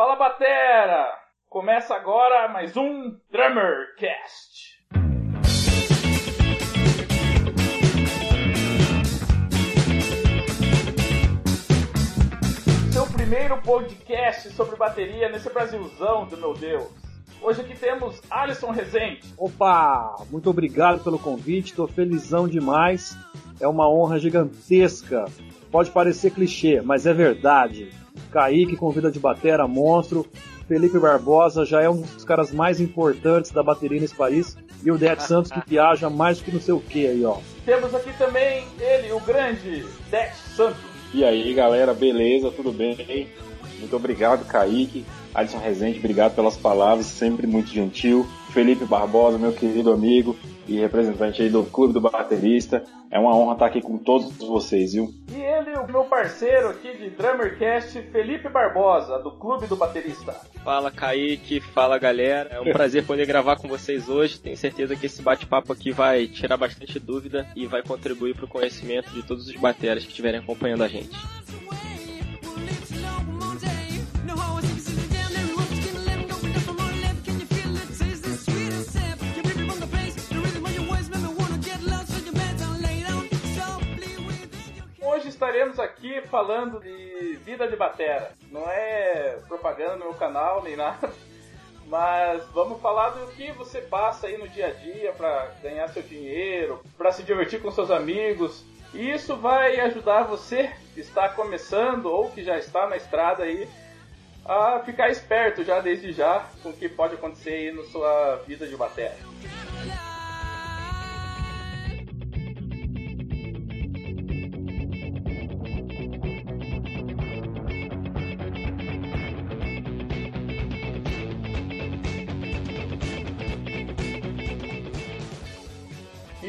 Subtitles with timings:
[0.00, 1.12] Fala Batera!
[1.46, 4.80] Começa agora mais um Drummercast.
[12.90, 16.88] Seu primeiro podcast sobre bateria nesse Brasilzão do meu Deus.
[17.42, 19.34] Hoje aqui temos Alisson Rezende.
[19.36, 23.14] Opa, muito obrigado pelo convite, tô felizão demais.
[23.60, 25.26] É uma honra gigantesca.
[25.70, 27.90] Pode parecer clichê, mas é verdade.
[28.30, 30.26] Kaique com vida de batera monstro.
[30.66, 34.56] Felipe Barbosa já é um dos caras mais importantes da bateria nesse país.
[34.84, 37.38] E o Deck Santos que viaja mais do que não sei o que aí, ó.
[37.64, 40.80] Temos aqui também ele, o grande Deck Santos.
[41.12, 42.50] E aí, galera, beleza?
[42.50, 43.28] Tudo bem?
[43.78, 45.04] Muito obrigado, Kaique.
[45.34, 48.26] Alisson Rezende, obrigado pelas palavras, sempre muito gentil.
[48.52, 50.36] Felipe Barbosa, meu querido amigo
[50.70, 52.84] e representante aí do Clube do Baterista.
[53.10, 55.12] É uma honra estar aqui com todos vocês, viu?
[55.32, 60.32] E ele, o meu parceiro aqui de Drummercast, Felipe Barbosa, do Clube do Baterista.
[60.62, 62.50] Fala Kaique, fala galera.
[62.52, 64.38] É um prazer poder gravar com vocês hoje.
[64.38, 68.48] Tenho certeza que esse bate-papo aqui vai tirar bastante dúvida e vai contribuir para o
[68.48, 71.10] conhecimento de todos os bateras que estiverem acompanhando a gente.
[85.12, 88.30] Hoje estaremos aqui falando de vida de batera.
[88.48, 91.10] Não é propaganda no meu canal nem nada,
[91.88, 96.04] mas vamos falar do que você passa aí no dia a dia para ganhar seu
[96.04, 98.64] dinheiro, para se divertir com seus amigos.
[98.94, 103.68] E isso vai ajudar você que está começando ou que já está na estrada aí
[104.44, 108.64] a ficar esperto já desde já com o que pode acontecer aí na sua vida
[108.64, 109.16] de batera.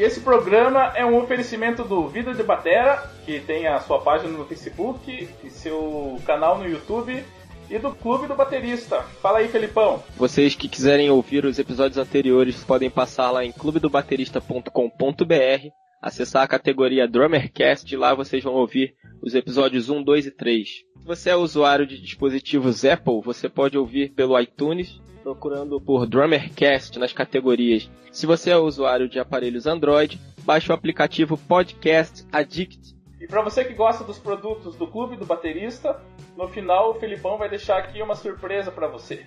[0.04, 4.46] Esse programa é um oferecimento do Vida de Batera, que tem a sua página no
[4.46, 7.24] Facebook e seu canal no YouTube,
[7.70, 9.02] e do Clube do Baterista.
[9.22, 10.04] Fala aí, Felipão.
[10.18, 15.68] Vocês que quiserem ouvir os episódios anteriores podem passar lá em clubedobaterista.com.br,
[16.02, 20.68] acessar a categoria Drummercast e lá vocês vão ouvir os episódios 1, 2 e 3.
[20.68, 26.98] Se você é usuário de dispositivos Apple, você pode ouvir pelo iTunes procurando por Drummercast
[27.00, 27.90] nas categorias.
[28.12, 32.96] Se você é usuário de aparelhos Android, baixe o aplicativo Podcast Addict.
[33.20, 36.02] E para você que gosta dos produtos do Clube do Baterista,
[36.36, 39.26] no final o Felipão vai deixar aqui uma surpresa para você.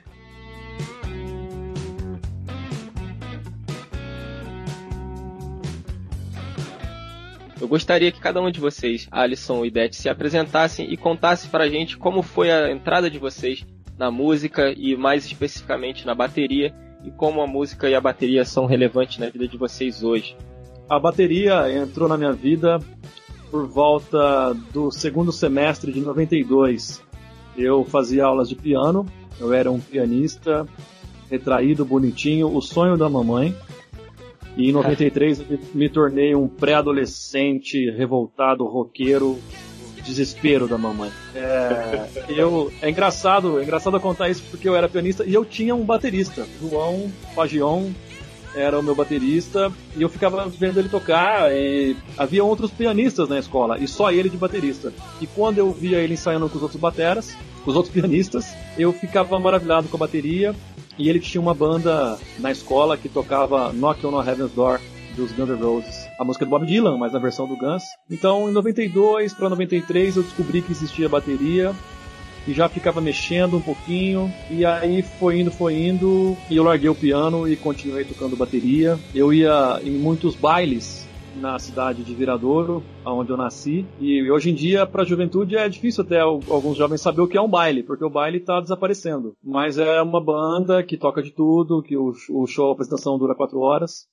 [7.60, 11.68] Eu gostaria que cada um de vocês, Alisson e Beth, se apresentassem e contassem pra
[11.68, 13.64] gente como foi a entrada de vocês
[13.98, 16.74] na música e mais especificamente na bateria
[17.04, 20.36] e como a música e a bateria são relevantes na vida de vocês hoje.
[20.88, 22.78] A bateria entrou na minha vida
[23.50, 27.02] por volta do segundo semestre de 92.
[27.56, 29.06] Eu fazia aulas de piano,
[29.38, 30.66] eu era um pianista
[31.30, 33.54] retraído, bonitinho, o sonho da mamãe.
[34.56, 39.38] E em 93 eu me tornei um pré-adolescente revoltado, roqueiro,
[40.04, 41.10] desespero da mamãe.
[41.34, 45.74] É, eu, é engraçado, é engraçado contar isso porque eu era pianista e eu tinha
[45.74, 47.90] um baterista, João Pagion,
[48.54, 51.50] era o meu baterista e eu ficava vendo ele tocar
[52.16, 54.92] havia outros pianistas na escola e só ele de baterista.
[55.20, 58.92] E quando eu via ele ensaiando com os outros bateras, com os outros pianistas, eu
[58.92, 60.54] ficava maravilhado com a bateria
[60.96, 64.80] e ele tinha uma banda na escola que tocava Knock on Heaven's Door
[65.16, 66.08] dos Guns N' Roses.
[66.18, 67.82] A música do Bob Dylan, mas na versão do Guns.
[68.10, 71.74] Então, em 92 para 93 eu descobri que existia bateria
[72.46, 74.32] e já ficava mexendo um pouquinho.
[74.50, 76.36] E aí foi indo, foi indo.
[76.50, 78.98] E eu larguei o piano e continuei tocando bateria.
[79.14, 83.84] Eu ia em muitos bailes na cidade de Viradouro, onde eu nasci.
[84.00, 87.36] E hoje em dia, para a juventude, é difícil até alguns jovens saber o que
[87.36, 89.34] é um baile, porque o baile está desaparecendo.
[89.42, 92.12] Mas é uma banda que toca de tudo, que o,
[92.46, 94.06] show, a apresentação dura quatro horas.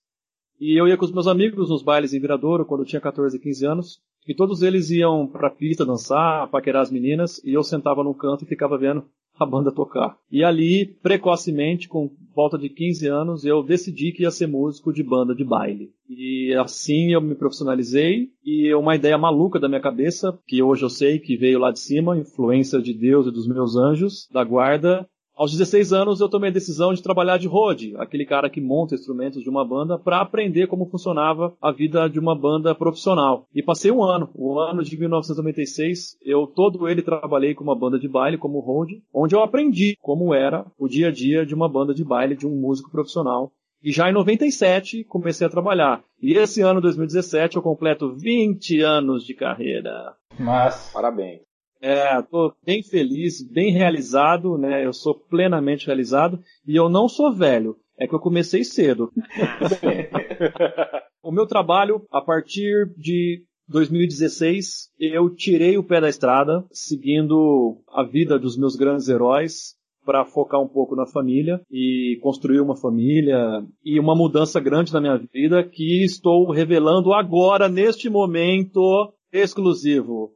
[0.61, 3.39] E eu ia com os meus amigos nos bailes em Viradouro quando eu tinha 14,
[3.39, 3.99] 15 anos.
[4.27, 8.43] E todos eles iam pra pista dançar, paquerar as meninas, e eu sentava no canto
[8.43, 9.03] e ficava vendo
[9.39, 10.15] a banda tocar.
[10.31, 15.01] E ali, precocemente, com volta de 15 anos, eu decidi que ia ser músico de
[15.01, 15.89] banda de baile.
[16.07, 20.89] E assim eu me profissionalizei e uma ideia maluca da minha cabeça, que hoje eu
[20.89, 25.07] sei que veio lá de cima, influência de Deus e dos meus anjos da guarda,
[25.41, 28.93] Aos 16 anos eu tomei a decisão de trabalhar de road, aquele cara que monta
[28.93, 33.47] instrumentos de uma banda, para aprender como funcionava a vida de uma banda profissional.
[33.51, 37.97] E passei um ano, o ano de 1996, eu todo ele trabalhei com uma banda
[37.97, 41.67] de baile como road, onde eu aprendi como era o dia a dia de uma
[41.67, 43.51] banda de baile de um músico profissional
[43.83, 46.03] e já em 97 comecei a trabalhar.
[46.21, 50.15] E esse ano, 2017, eu completo 20 anos de carreira.
[50.37, 51.50] Mas, parabéns.
[51.81, 54.85] É, tô bem feliz, bem realizado, né?
[54.85, 57.75] Eu sou plenamente realizado e eu não sou velho.
[57.97, 59.11] É que eu comecei cedo.
[61.23, 68.03] o meu trabalho, a partir de 2016, eu tirei o pé da estrada, seguindo a
[68.03, 69.75] vida dos meus grandes heróis,
[70.05, 74.99] para focar um pouco na família e construir uma família e uma mudança grande na
[74.99, 80.31] minha vida que estou revelando agora, neste momento exclusivo.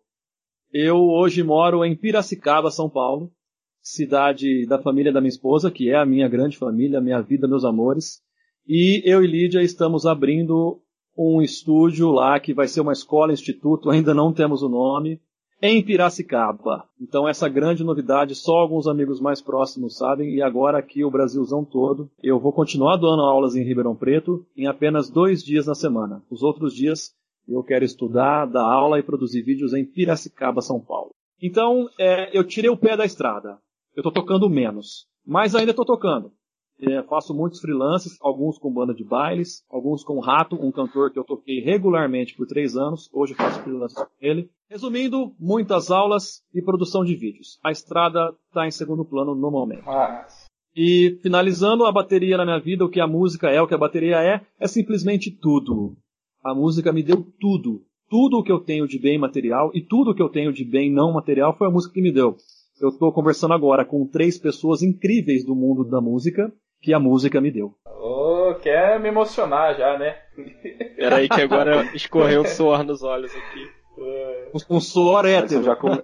[0.78, 3.32] Eu hoje moro em Piracicaba, São Paulo,
[3.82, 7.64] cidade da família da minha esposa, que é a minha grande família, minha vida, meus
[7.64, 8.20] amores.
[8.68, 10.82] E eu e Lídia estamos abrindo
[11.18, 15.22] um estúdio lá que vai ser uma escola instituto, ainda não temos o nome,
[15.62, 16.84] em Piracicaba.
[17.00, 21.64] Então essa grande novidade só alguns amigos mais próximos sabem e agora aqui o Brasilzão
[21.64, 22.12] todo.
[22.22, 26.22] Eu vou continuar dando aulas em Ribeirão Preto em apenas dois dias na semana.
[26.30, 27.16] Os outros dias
[27.48, 31.12] eu quero estudar, dar aula e produzir vídeos em Piracicaba, São Paulo.
[31.42, 33.60] Então é, eu tirei o pé da estrada.
[33.96, 36.32] Eu estou tocando menos, mas ainda estou tocando.
[36.82, 41.18] É, faço muitos freelances, alguns com banda de bailes, alguns com Rato, um cantor que
[41.18, 43.10] eu toquei regularmente por três anos.
[43.14, 44.50] Hoje faço freelances com ele.
[44.70, 47.60] Resumindo, muitas aulas e produção de vídeos.
[47.64, 49.90] A estrada está em segundo plano no momento.
[49.90, 50.26] Ah.
[50.76, 53.78] E finalizando a bateria na minha vida, o que a música é, o que a
[53.78, 55.96] bateria é, é simplesmente tudo.
[56.46, 57.82] A música me deu tudo.
[58.08, 60.64] Tudo o que eu tenho de bem material e tudo o que eu tenho de
[60.64, 62.38] bem não material foi a música que me deu.
[62.80, 66.54] Eu estou conversando agora com três pessoas incríveis do mundo da música
[66.84, 67.74] que a música me deu.
[68.00, 70.18] Oh, quer me emocionar já, né?
[70.96, 73.68] Peraí que agora escorreu um suor nos olhos aqui.
[73.98, 75.64] Um, um suor hétero.
[75.64, 76.04] Já come...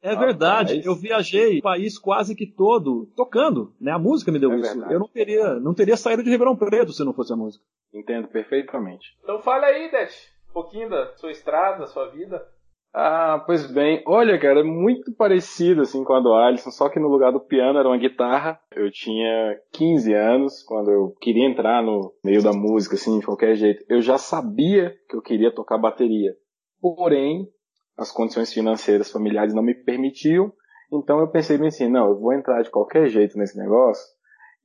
[0.00, 3.90] É verdade, eu viajei o país quase que todo tocando, né?
[3.90, 4.72] A música me deu é isso.
[4.72, 4.94] Verdade.
[4.94, 7.64] Eu não teria, não teria saído de Ribeirão Preto se não fosse a música.
[7.92, 9.16] Entendo perfeitamente.
[9.22, 10.08] Então fale aí, Det,
[10.50, 12.46] um pouquinho da sua estrada, da sua vida.
[12.92, 14.02] Ah, pois bem.
[14.06, 17.40] Olha, cara, é muito parecido assim com a do Alisson, só que no lugar do
[17.40, 18.58] piano era uma guitarra.
[18.74, 23.56] Eu tinha 15 anos quando eu queria entrar no meio da música, assim, de qualquer
[23.56, 23.84] jeito.
[23.88, 26.34] Eu já sabia que eu queria tocar bateria.
[26.80, 27.46] Porém,
[27.98, 30.52] as condições financeiras familiares não me permitiam.
[30.92, 34.06] Então eu pensei bem assim, não, eu vou entrar de qualquer jeito nesse negócio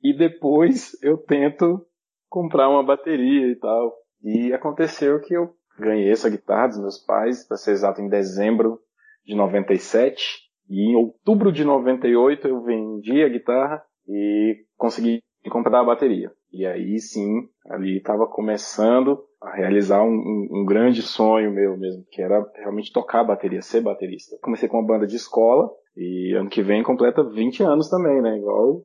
[0.02, 1.86] e depois eu tento
[2.30, 3.94] comprar uma bateria e tal.
[4.24, 8.80] E aconteceu que eu ganhei essa guitarra dos meus pais, para ser exato, em dezembro
[9.26, 10.24] de 97.
[10.70, 16.32] E em outubro de 98 eu vendi a guitarra e consegui comprar a bateria.
[16.54, 22.06] E aí sim, ali estava começando a realizar um, um, um, grande sonho meu mesmo,
[22.12, 24.38] que era realmente tocar bateria, ser baterista.
[24.42, 25.68] Comecei com uma banda de escola
[25.98, 28.38] e ano que vem completa 20 anos também, né?
[28.38, 28.84] Igual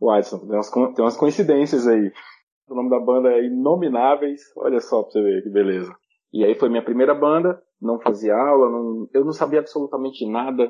[0.00, 0.40] o Adson.
[0.40, 2.10] Tem umas, tem umas coincidências aí.
[2.68, 4.42] O nome da banda é Inomináveis.
[4.56, 5.94] Olha só pra você ver que beleza.
[6.32, 10.68] E aí foi minha primeira banda, não fazia aula, não, eu não sabia absolutamente nada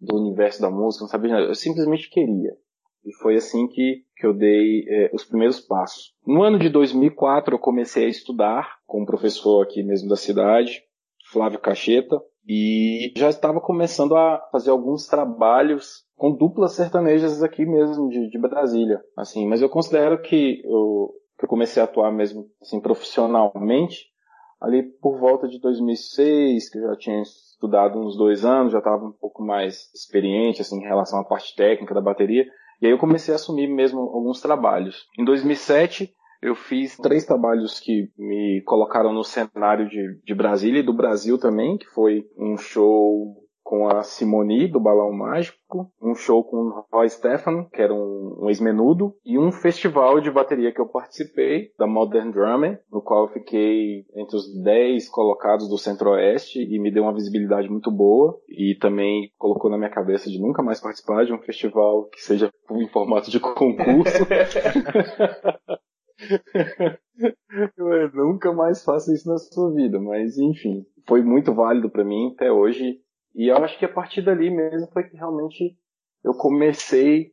[0.00, 2.56] do universo da música, não sabia nada, eu simplesmente queria.
[3.04, 6.14] E foi assim que, que eu dei é, os primeiros passos.
[6.26, 10.82] No ano de 2004 eu comecei a estudar com um professor aqui mesmo da cidade,
[11.30, 18.08] Flávio Cacheta, e já estava começando a fazer alguns trabalhos com duplas sertanejas aqui mesmo
[18.08, 19.46] de, de Brasília, assim.
[19.48, 24.12] Mas eu considero que eu, que eu comecei a atuar mesmo assim profissionalmente
[24.60, 29.04] ali por volta de 2006, que eu já tinha estudado uns dois anos, já estava
[29.04, 32.46] um pouco mais experiente assim, em relação à parte técnica da bateria,
[32.82, 35.06] e aí eu comecei a assumir mesmo alguns trabalhos.
[35.16, 36.12] Em 2007,
[36.42, 41.38] eu fiz três trabalhos que me colocaram no cenário de, de Brasília e do Brasil
[41.38, 43.36] também, que foi um show
[43.72, 48.40] com a Simoni, do Balão Mágico, um show com o Roy Stefano, que era um,
[48.42, 53.22] um ex-menudo, e um festival de bateria que eu participei, da Modern Drummer, no qual
[53.22, 58.38] eu fiquei entre os 10 colocados do Centro-Oeste e me deu uma visibilidade muito boa,
[58.46, 62.50] e também colocou na minha cabeça de nunca mais participar de um festival que seja
[62.72, 64.26] em formato de concurso.
[67.78, 72.34] eu nunca mais faça isso na sua vida, mas enfim, foi muito válido para mim
[72.34, 73.00] até hoje
[73.34, 75.76] e eu acho que a partir dali mesmo foi que realmente
[76.24, 77.32] eu comecei,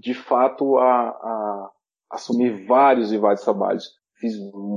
[0.00, 1.70] de fato, a, a
[2.12, 3.84] assumir vários e vários trabalhos.
[4.14, 4.34] Fiz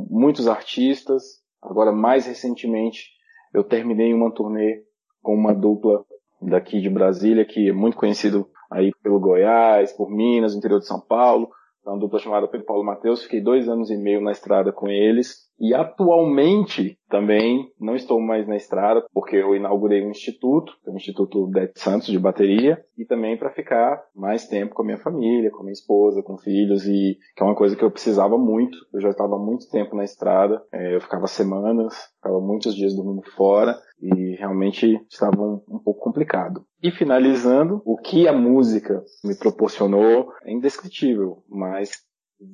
[0.09, 1.23] muitos artistas,
[1.61, 3.09] agora mais recentemente
[3.53, 4.83] eu terminei uma turnê
[5.21, 6.05] com uma dupla
[6.41, 10.99] daqui de Brasília, que é muito conhecido aí pelo Goiás, por Minas, interior de São
[10.99, 11.49] Paulo,
[11.85, 15.50] uma dupla chamada Pedro Paulo Matheus, fiquei dois anos e meio na estrada com eles.
[15.61, 21.45] E atualmente também não estou mais na estrada, porque eu inaugurei um instituto, o Instituto
[21.51, 25.59] Det Santos de bateria, e também para ficar mais tempo com a minha família, com
[25.59, 28.75] a minha esposa, com filhos, e que é uma coisa que eu precisava muito.
[28.91, 33.21] Eu já estava muito tempo na estrada, é, eu ficava semanas, ficava muitos dias dormindo
[33.35, 36.65] fora, e realmente estava um, um pouco complicado.
[36.81, 41.91] E finalizando, o que a música me proporcionou é indescritível, mas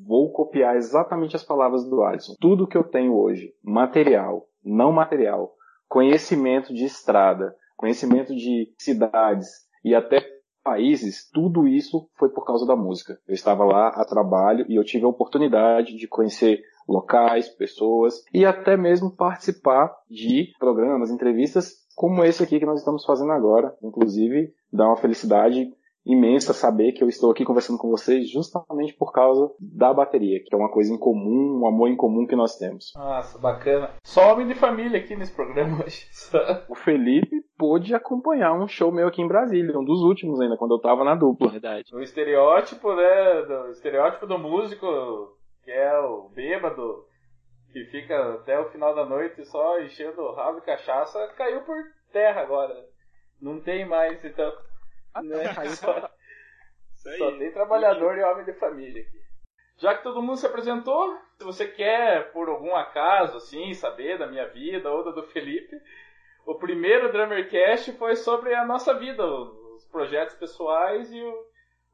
[0.06, 2.36] vou copiar exatamente as palavras do Alisson.
[2.40, 5.54] Tudo que eu tenho hoje, material, não material,
[5.88, 9.48] conhecimento de estrada, conhecimento de cidades
[9.84, 10.26] e até
[10.64, 13.18] países, tudo isso foi por causa da música.
[13.26, 18.46] Eu estava lá a trabalho e eu tive a oportunidade de conhecer locais, pessoas e
[18.46, 23.76] até mesmo participar de programas, entrevistas como esse aqui que nós estamos fazendo agora.
[23.82, 25.74] Inclusive, dá uma felicidade
[26.08, 30.56] imensa saber que eu estou aqui conversando com vocês justamente por causa da bateria, que
[30.56, 32.94] é uma coisa em comum, um amor em comum que nós temos.
[32.96, 33.92] Nossa, bacana.
[34.04, 36.08] Só homem de família aqui nesse programa hoje.
[36.70, 40.76] o Felipe pôde acompanhar um show meu aqui em Brasília, um dos últimos ainda, quando
[40.76, 41.52] eu tava na dupla.
[41.52, 41.94] Verdade.
[41.94, 44.88] O estereótipo, né, do estereótipo do músico,
[45.64, 47.04] que é o bêbado,
[47.74, 51.76] que fica até o final da noite só enchendo o rabo de cachaça, caiu por
[52.14, 52.74] terra agora.
[53.42, 54.52] Não tem mais, então.
[55.24, 55.54] Né?
[56.98, 59.22] Só, só tem trabalhador e homem de família aqui.
[59.78, 64.26] Já que todo mundo se apresentou, se você quer, por algum acaso, assim, saber da
[64.26, 65.80] minha vida ou da do Felipe,
[66.46, 71.46] o primeiro Drummercast foi sobre a nossa vida, os projetos pessoais e o,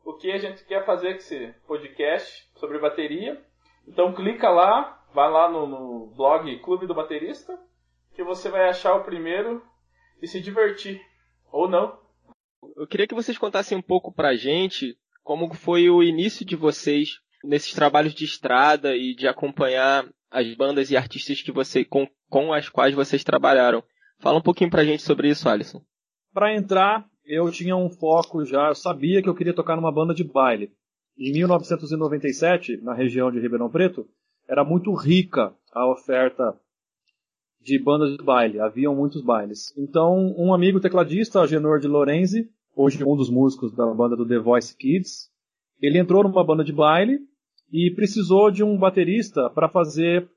[0.06, 3.44] o que a gente quer fazer com esse podcast sobre bateria.
[3.86, 7.60] Então clica lá, vai lá no, no blog Clube do Baterista,
[8.14, 9.62] que você vai achar o primeiro
[10.22, 11.02] e se divertir.
[11.52, 12.00] Ou não.
[12.76, 17.20] Eu queria que vocês contassem um pouco pra gente como foi o início de vocês
[17.44, 22.52] nesses trabalhos de estrada e de acompanhar as bandas e artistas que você com, com
[22.52, 23.84] as quais vocês trabalharam.
[24.20, 25.82] Fala um pouquinho pra gente sobre isso, Alisson.
[26.34, 30.14] Para entrar, eu tinha um foco já, eu sabia que eu queria tocar numa banda
[30.14, 30.72] de baile.
[31.18, 34.08] Em 1997, na região de Ribeirão Preto,
[34.50, 36.58] era muito rica a oferta
[37.62, 39.74] de bandas de baile, haviam muitos bailes.
[39.78, 44.40] Então, um amigo tecladista, Agenor de Lorenzi, hoje um dos músicos da banda do The
[44.40, 45.32] Voice Kids,
[45.82, 47.20] ele entrou numa banda de baile
[47.72, 50.30] e precisou de um baterista para fazer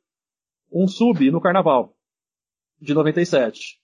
[0.73, 1.95] um sub no carnaval
[2.81, 3.79] de 97.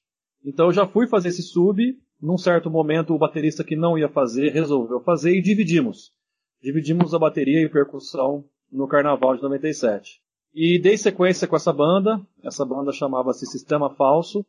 [0.44, 1.80] Então eu já fui fazer esse sub,
[2.20, 6.12] num certo momento o baterista que não ia fazer resolveu fazer e dividimos.
[6.60, 10.20] Dividimos a bateria e percussão no carnaval de 97.
[10.54, 14.44] E dei sequência com essa banda, essa banda chamava-se Sistema Falso.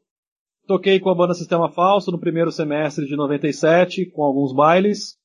[0.65, 5.17] Toquei com a banda Sistema Falso no primeiro semestre de 97, com alguns bailes.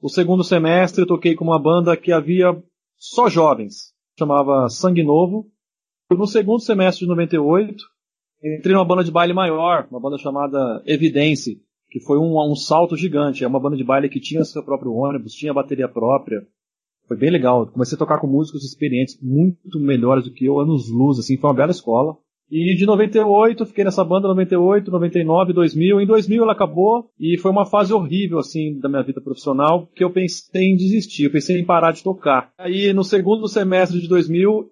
[0.00, 2.56] O segundo semestre toquei com uma banda que havia
[2.96, 5.50] só jovens, chamava Sangue Novo.
[6.10, 7.84] No segundo semestre de 98,
[8.42, 11.60] entrei numa banda de baile maior, uma banda chamada Evidence,
[11.90, 13.44] que foi um, um salto gigante.
[13.44, 16.46] É uma banda de baile que tinha seu próprio ônibus, tinha bateria própria.
[17.06, 17.66] Foi bem legal.
[17.66, 21.50] Comecei a tocar com músicos experientes muito melhores do que eu, anos luz, assim, foi
[21.50, 22.16] uma bela escola.
[22.50, 26.00] E de 98, fiquei nessa banda 98, 99, 2000.
[26.00, 30.04] Em 2000 ela acabou e foi uma fase horrível, assim, da minha vida profissional, que
[30.04, 32.50] eu pensei em desistir, eu pensei em parar de tocar.
[32.58, 34.70] Aí no segundo semestre de 2000,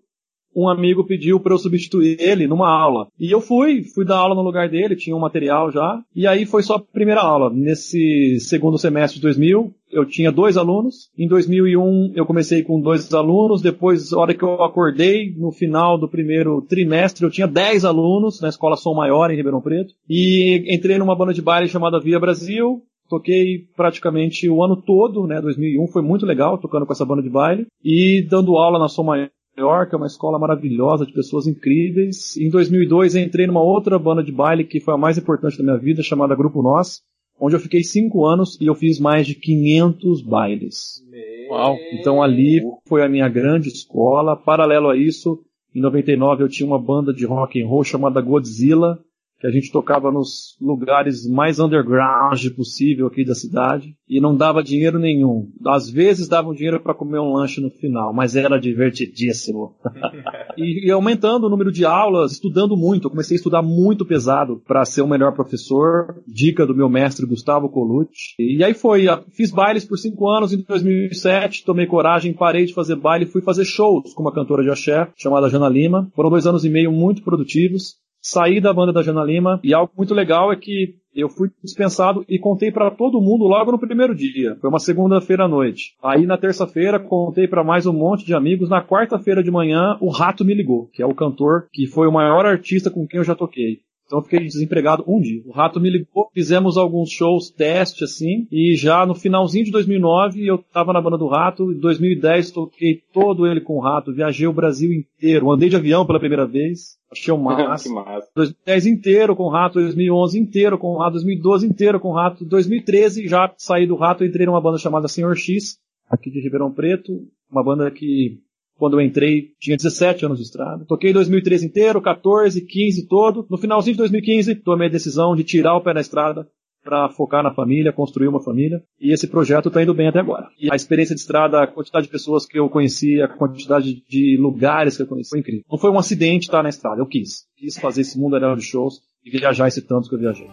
[0.55, 3.09] um amigo pediu para eu substituir ele numa aula.
[3.19, 6.03] E eu fui, fui dar aula no lugar dele, tinha um material já.
[6.15, 7.51] E aí foi só a primeira aula.
[7.51, 11.11] Nesse segundo semestre de 2000, eu tinha dois alunos.
[11.17, 13.63] Em 2001 eu comecei com dois alunos.
[13.63, 18.41] Depois, a hora que eu acordei, no final do primeiro trimestre, eu tinha dez alunos
[18.41, 19.95] na escola Som Maior em Ribeirão Preto.
[20.09, 22.83] E entrei numa banda de baile chamada Via Brasil.
[23.09, 25.41] Toquei praticamente o ano todo, né?
[25.41, 29.05] 2001 foi muito legal tocando com essa banda de baile e dando aula na Som
[29.05, 32.37] Maior York, é uma escola maravilhosa de pessoas incríveis.
[32.37, 35.79] Em 2002 entrei numa outra banda de baile que foi a mais importante da minha
[35.79, 37.03] vida, chamada Grupo Nós,
[37.39, 41.05] onde eu fiquei cinco anos e eu fiz mais de 500 bailes.
[41.51, 41.77] Uau!
[41.93, 44.37] Então ali foi a minha grande escola.
[44.37, 45.41] Paralelo a isso,
[45.75, 48.99] em 99 eu tinha uma banda de rock and roll chamada Godzilla,
[49.45, 54.63] que a gente tocava nos lugares mais underground possível aqui da cidade e não dava
[54.63, 55.51] dinheiro nenhum.
[55.67, 59.77] Às vezes davam dinheiro para comer um lanche no final, mas era divertidíssimo.
[60.57, 64.63] e, e, aumentando o número de aulas, estudando muito, eu comecei a estudar muito pesado
[64.67, 68.35] para ser o melhor professor, dica do meu mestre Gustavo Colucci.
[68.39, 69.05] E aí foi,
[69.37, 73.67] fiz bailes por cinco anos em 2007, tomei coragem, parei de fazer baile, fui fazer
[73.67, 76.11] shows com uma cantora de axé chamada Jana Lima.
[76.17, 79.93] Foram dois anos e meio muito produtivos saí da banda da Jana Lima e algo
[79.95, 84.15] muito legal é que eu fui dispensado e contei para todo mundo logo no primeiro
[84.15, 84.57] dia.
[84.61, 85.95] Foi uma segunda-feira à noite.
[86.03, 88.71] Aí na terça-feira contei para mais um monte de amigos.
[88.71, 92.13] Na quarta-feira de manhã o Rato me ligou, que é o cantor que foi o
[92.13, 93.81] maior artista com quem eu já toquei.
[94.15, 95.43] Então eu fiquei desempregado um dia.
[95.45, 100.47] O Rato me ligou, fizemos alguns shows, teste assim, e já no finalzinho de 2009
[100.47, 104.47] eu tava na banda do Rato, em 2010 toquei todo ele com o Rato, viajei
[104.47, 107.39] o Brasil inteiro, andei de avião pela primeira vez, achei o
[107.83, 108.29] que massa.
[108.37, 112.45] 2010 inteiro com o Rato, 2011 inteiro com o Rato, 2012 inteiro com o Rato,
[112.45, 115.77] 2013 já saí do Rato e entrei numa banda chamada Senhor X,
[116.09, 118.39] aqui de Ribeirão Preto, uma banda que
[118.77, 120.85] quando eu entrei, tinha 17 anos de estrada.
[120.87, 123.47] Toquei 2013 inteiro, 14, 15 todo.
[123.51, 126.47] No finalzinho de 2015, tomei a decisão de tirar o pé da estrada
[126.85, 128.83] para focar na família, construir uma família.
[129.01, 130.49] E esse projeto está indo bem até agora.
[130.61, 134.37] E a experiência de estrada, a quantidade de pessoas que eu conheci, a quantidade de
[134.39, 135.63] lugares que eu conheci, foi incrível.
[135.71, 137.47] Não foi um acidente estar na estrada, eu quis.
[137.57, 140.47] Quis fazer esse mundo de shows e viajar esse tanto que eu viajei.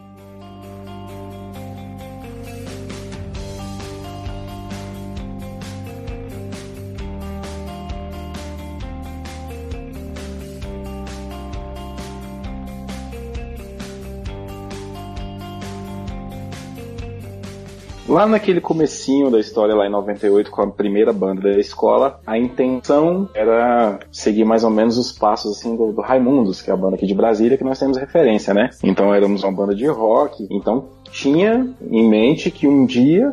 [18.11, 22.37] Lá naquele comecinho da história, lá em 98, com a primeira banda da escola, a
[22.37, 26.75] intenção era seguir mais ou menos os passos assim do, do Raimundos, que é a
[26.75, 28.69] banda aqui de Brasília, que nós temos referência, né?
[28.83, 33.31] Então éramos uma banda de rock, então tinha em mente que um dia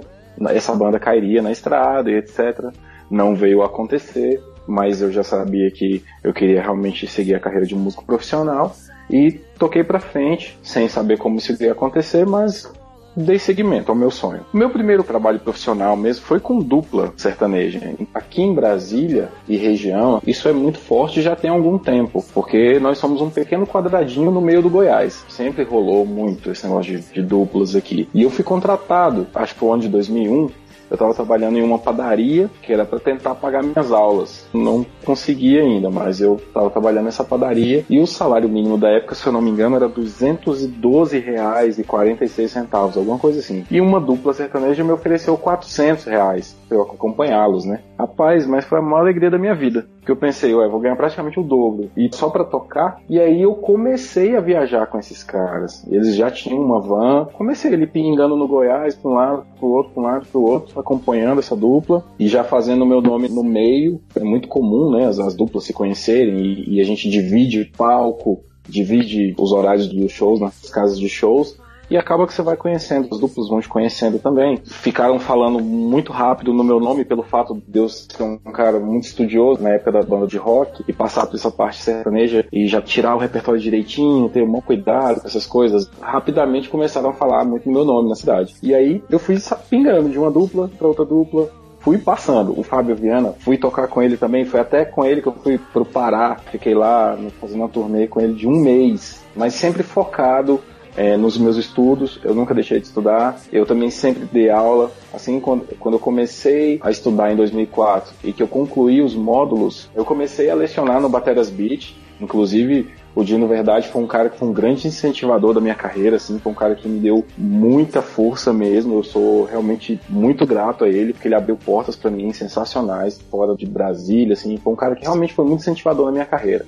[0.51, 2.67] essa banda cairia na estrada e etc.
[3.11, 7.75] Não veio acontecer, mas eu já sabia que eu queria realmente seguir a carreira de
[7.75, 8.77] músico profissional
[9.11, 12.71] e toquei para frente, sem saber como isso ia acontecer, mas
[13.19, 14.41] dei seguimento ao meu sonho.
[14.53, 17.81] O meu primeiro trabalho profissional mesmo foi com dupla sertaneja.
[18.15, 22.99] Aqui em Brasília e região, isso é muito forte já tem algum tempo, porque nós
[22.99, 25.25] somos um pequeno quadradinho no meio do Goiás.
[25.29, 28.09] Sempre rolou muito esse negócio de, de duplas aqui.
[28.15, 30.51] E eu fui contratado, acho que foi o ano de 2001,
[30.91, 34.47] eu estava trabalhando em uma padaria que era para tentar pagar minhas aulas.
[34.53, 39.15] Não consegui ainda, mas eu estava trabalhando nessa padaria e o salário mínimo da época,
[39.15, 43.65] se eu não me engano, era 212 reais e 46 centavos, alguma coisa assim.
[43.71, 47.81] E uma dupla sertaneja me ofereceu 400 reais para eu acompanhá-los, né?
[47.99, 49.87] Rapaz, mas foi a maior alegria da minha vida.
[50.05, 51.91] Que eu pensei, ué, vou ganhar praticamente o dobro.
[51.97, 53.01] E só para tocar.
[53.11, 55.85] E aí eu comecei a viajar com esses caras.
[55.91, 57.27] Eles já tinham uma van.
[57.33, 60.79] Comecei ali pingando no Goiás, para um lado, pro outro, para um lado, pro outro
[60.79, 64.01] acompanhando essa dupla e já fazendo o meu nome no meio.
[64.15, 68.41] É muito comum, né, as, as duplas se conhecerem e, e a gente divide palco,
[68.69, 71.59] divide os horários dos shows nas casas de shows
[71.91, 74.59] e acaba que você vai conhecendo, os duplos vão te conhecendo também.
[74.65, 79.05] Ficaram falando muito rápido no meu nome pelo fato de Deus ser um cara muito
[79.05, 82.81] estudioso na época da banda de rock e passar por essa parte sertaneja e já
[82.81, 85.91] tirar o repertório direitinho, ter um bom cuidado com essas coisas.
[86.01, 88.55] Rapidamente começaram a falar muito no meu nome na cidade.
[88.63, 89.37] E aí eu fui
[89.71, 92.59] pingando de uma dupla para outra dupla, fui passando.
[92.59, 95.59] O Fábio Viana, fui tocar com ele também, foi até com ele que eu fui
[95.73, 100.61] pro Pará, fiquei lá fazendo uma turnê com ele de um mês, mas sempre focado
[100.99, 103.41] é, nos meus estudos, eu nunca deixei de estudar.
[103.53, 104.91] Eu também sempre dei aula.
[105.15, 109.89] Assim, quando, quando eu comecei a estudar em 2004 e que eu concluí os módulos,
[109.95, 111.97] eu comecei a lecionar no Bateras Beach.
[112.21, 116.17] Inclusive, o Dino Verdade foi um cara que foi um grande incentivador da minha carreira,
[116.17, 118.97] assim, foi um cara que me deu muita força mesmo.
[118.97, 123.55] Eu sou realmente muito grato a ele, porque ele abriu portas para mim sensacionais fora
[123.55, 126.67] de Brasília, assim, foi um cara que realmente foi muito incentivador na minha carreira.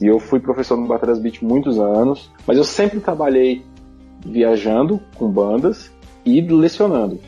[0.00, 3.64] E eu fui professor no Bateras Beach muitos anos, mas eu sempre trabalhei
[4.24, 5.90] viajando com bandas
[6.24, 7.20] e lecionando.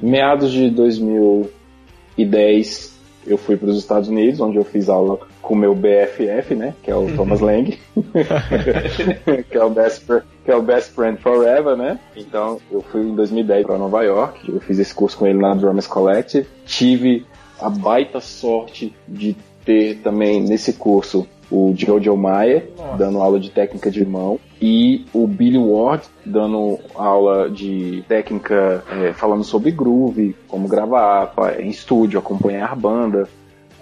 [0.00, 5.56] Meados de 2010, eu fui para os Estados Unidos, onde eu fiz aula com o
[5.56, 7.76] meu BFF, né, que é o Thomas Lang,
[9.50, 10.04] que é o best
[10.48, 12.00] que é o Best Friend Forever, né?
[12.16, 15.54] Então eu fui em 2010 para Nova York, eu fiz esse curso com ele na
[15.54, 17.26] Drummers Collective, tive
[17.60, 23.90] a baita sorte de ter também nesse curso o Jojo Maia dando aula de técnica
[23.90, 30.66] de mão e o Billy Ward dando aula de técnica é, falando sobre groove, como
[30.66, 31.30] gravar
[31.60, 33.28] em estúdio, acompanhar banda,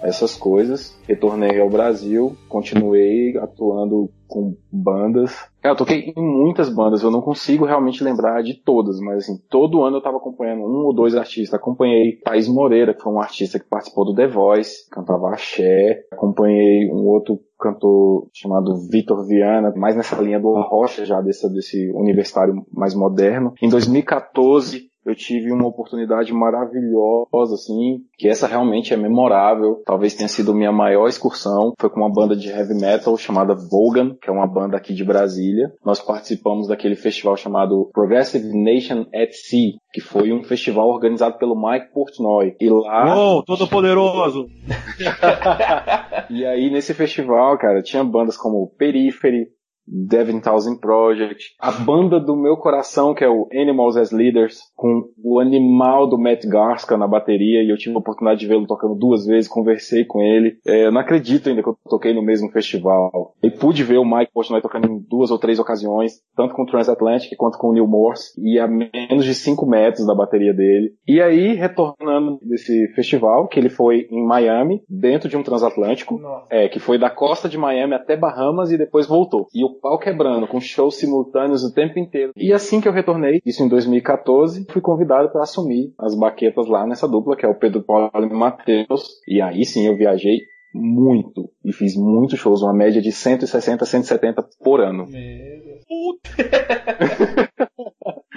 [0.01, 0.97] essas coisas.
[1.07, 5.45] Retornei ao Brasil, continuei atuando com bandas.
[5.69, 9.83] Eu toquei em muitas bandas, eu não consigo realmente lembrar de todas, mas assim, todo
[9.83, 11.53] ano eu tava acompanhando um ou dois artistas.
[11.53, 16.05] Acompanhei Thaís Moreira, que foi um artista que participou do The Voice, cantava axé.
[16.11, 21.91] Acompanhei um outro cantor chamado Vitor Viana, mais nessa linha do Rocha já, desse, desse
[21.91, 23.53] universitário mais moderno.
[23.61, 29.81] Em 2014, eu tive uma oportunidade maravilhosa, assim, que essa realmente é memorável.
[29.85, 31.73] Talvez tenha sido minha maior excursão.
[31.79, 35.05] Foi com uma banda de heavy metal chamada Vogan, que é uma banda aqui de
[35.05, 35.71] Brasília.
[35.85, 41.55] Nós participamos daquele festival chamado Progressive Nation at Sea, que foi um festival organizado pelo
[41.55, 42.55] Mike Portnoy.
[42.59, 43.15] E lá.
[43.15, 44.47] Uou, todo poderoso!
[46.29, 49.47] e aí, nesse festival, cara, tinha bandas como Periphery,
[49.87, 55.09] Devin Townsend Project, a banda do meu coração, que é o Animals as Leaders, com
[55.23, 58.95] o animal do Matt Garska na bateria, e eu tive a oportunidade de vê-lo tocando
[58.95, 60.57] duas vezes, conversei com ele.
[60.65, 63.33] É, eu não acredito ainda que eu toquei no mesmo festival.
[63.41, 66.65] E pude ver o Mike Portnoy tocando em duas ou três ocasiões, tanto com o
[66.65, 70.93] Transatlantic quanto com o Neil Morse, e a menos de cinco metros da bateria dele.
[71.07, 76.19] E aí, retornando desse festival, que ele foi em Miami, dentro de um transatlântico,
[76.49, 79.47] é, que foi da costa de Miami até Bahamas e depois voltou.
[79.53, 82.31] E o pau quebrando, com shows simultâneos o tempo inteiro.
[82.35, 86.85] E assim que eu retornei, isso em 2014, fui convidado para assumir as baquetas lá
[86.85, 89.19] nessa dupla, que é o Pedro Paulo e Matheus.
[89.27, 90.39] E aí sim eu viajei
[90.73, 95.05] muito e fiz muitos shows, uma média de 160, 170 por ano.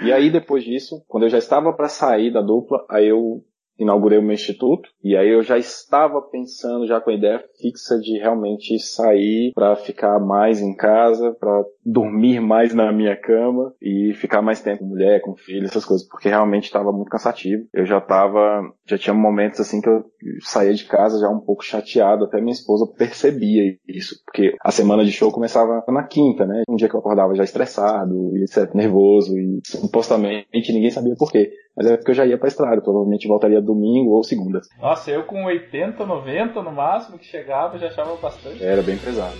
[0.03, 3.43] e aí depois disso, quando eu já estava para sair da dupla, aí eu
[3.77, 7.99] inaugurei o meu instituto e aí eu já estava pensando já com a ideia fixa
[7.99, 14.13] de realmente sair para ficar mais em casa, para dormir mais na minha cama e
[14.13, 17.65] ficar mais tempo com mulher, com filho, essas coisas, porque realmente estava muito cansativo.
[17.73, 20.03] Eu já estava, já tinha momentos assim que eu
[20.41, 25.03] saía de casa já um pouco chateado, até minha esposa percebia isso, porque a semana
[25.03, 26.63] de show começava na quinta, né?
[26.69, 31.31] Um dia que eu acordava já estressado, e etc, nervoso e supostamente ninguém sabia por
[31.31, 31.51] quê.
[31.75, 34.59] Mas é porque eu já ia pra estrada, provavelmente voltaria domingo ou segunda.
[34.79, 38.61] Nossa, eu com 80, 90 no máximo que chegava, já achava bastante.
[38.61, 39.37] Era bem pesado.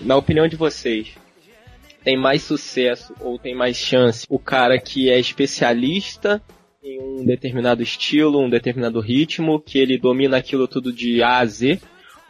[0.00, 1.14] Na opinião de vocês,
[2.02, 6.42] tem mais sucesso ou tem mais chance o cara que é especialista
[6.82, 11.46] em um determinado estilo, um determinado ritmo, que ele domina aquilo tudo de A a
[11.46, 11.80] Z,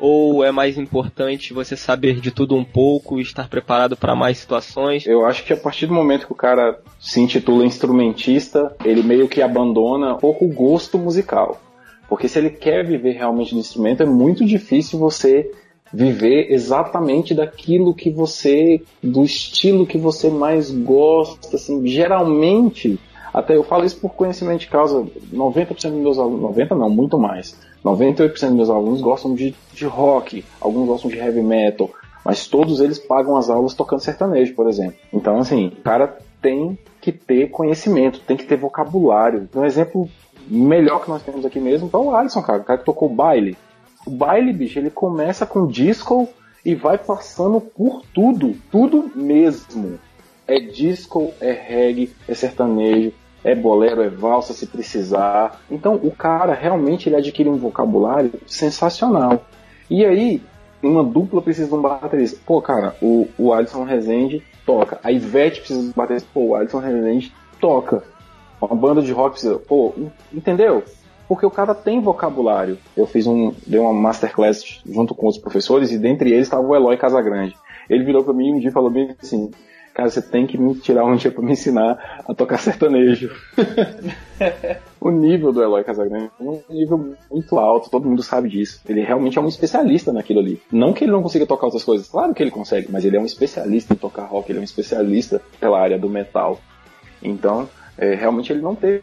[0.02, 4.36] ou é mais importante você saber de tudo um pouco e estar preparado para mais
[4.36, 5.06] situações?
[5.06, 9.28] Eu acho que a partir do momento que o cara se intitula instrumentista, ele meio
[9.28, 11.62] que abandona um pouco o gosto musical.
[12.08, 15.48] Porque se ele quer viver realmente do instrumento, é muito difícil você
[15.94, 22.98] viver exatamente daquilo que você, do estilo que você mais gosta, assim, geralmente,
[23.32, 27.18] até eu falo isso por conhecimento de causa, 90% dos meus alunos, 90 não, muito
[27.18, 31.90] mais, 98% dos meus alunos gostam de, de rock, alguns gostam de heavy metal,
[32.24, 34.96] mas todos eles pagam as aulas tocando sertanejo, por exemplo.
[35.12, 39.48] Então, assim, o cara tem que ter conhecimento, tem que ter vocabulário.
[39.54, 40.08] Um exemplo
[40.46, 43.56] melhor que nós temos aqui mesmo é o Alisson, cara, o cara que tocou baile.
[44.06, 46.28] O baile, bicho, ele começa com disco
[46.64, 49.98] e vai passando por tudo, tudo mesmo.
[50.46, 53.12] É disco, é reggae, é sertanejo,
[53.44, 55.60] é bolero, é valsa se precisar.
[55.70, 59.44] Então o cara realmente ele adquire um vocabulário sensacional.
[59.90, 60.42] E aí,
[60.82, 62.40] uma dupla precisa de um baterista.
[62.46, 64.98] Pô, cara, o, o Alisson Rezende toca.
[65.02, 66.28] A Ivete precisa de um baterista.
[66.32, 68.02] Pô, o Alisson Rezende toca.
[68.60, 69.58] Uma banda de rock precisa.
[69.58, 69.92] Pô,
[70.32, 70.82] entendeu?
[71.28, 72.78] Porque o cara tem vocabulário.
[72.96, 76.74] Eu fiz um, dei uma masterclass junto com os professores e dentre eles estava o
[76.74, 77.56] Eloy Casagrande.
[77.88, 79.50] Ele virou para mim um dia e falou bem assim:
[79.94, 83.30] cara, você tem que me tirar um dia para me ensinar a tocar sertanejo.
[85.00, 88.80] o nível do Eloy Casagrande é um nível muito alto, todo mundo sabe disso.
[88.88, 90.60] Ele realmente é um especialista naquilo ali.
[90.70, 93.20] Não que ele não consiga tocar outras coisas, claro que ele consegue, mas ele é
[93.20, 96.60] um especialista em tocar rock, ele é um especialista pela área do metal.
[97.22, 99.02] Então, é, realmente ele não teve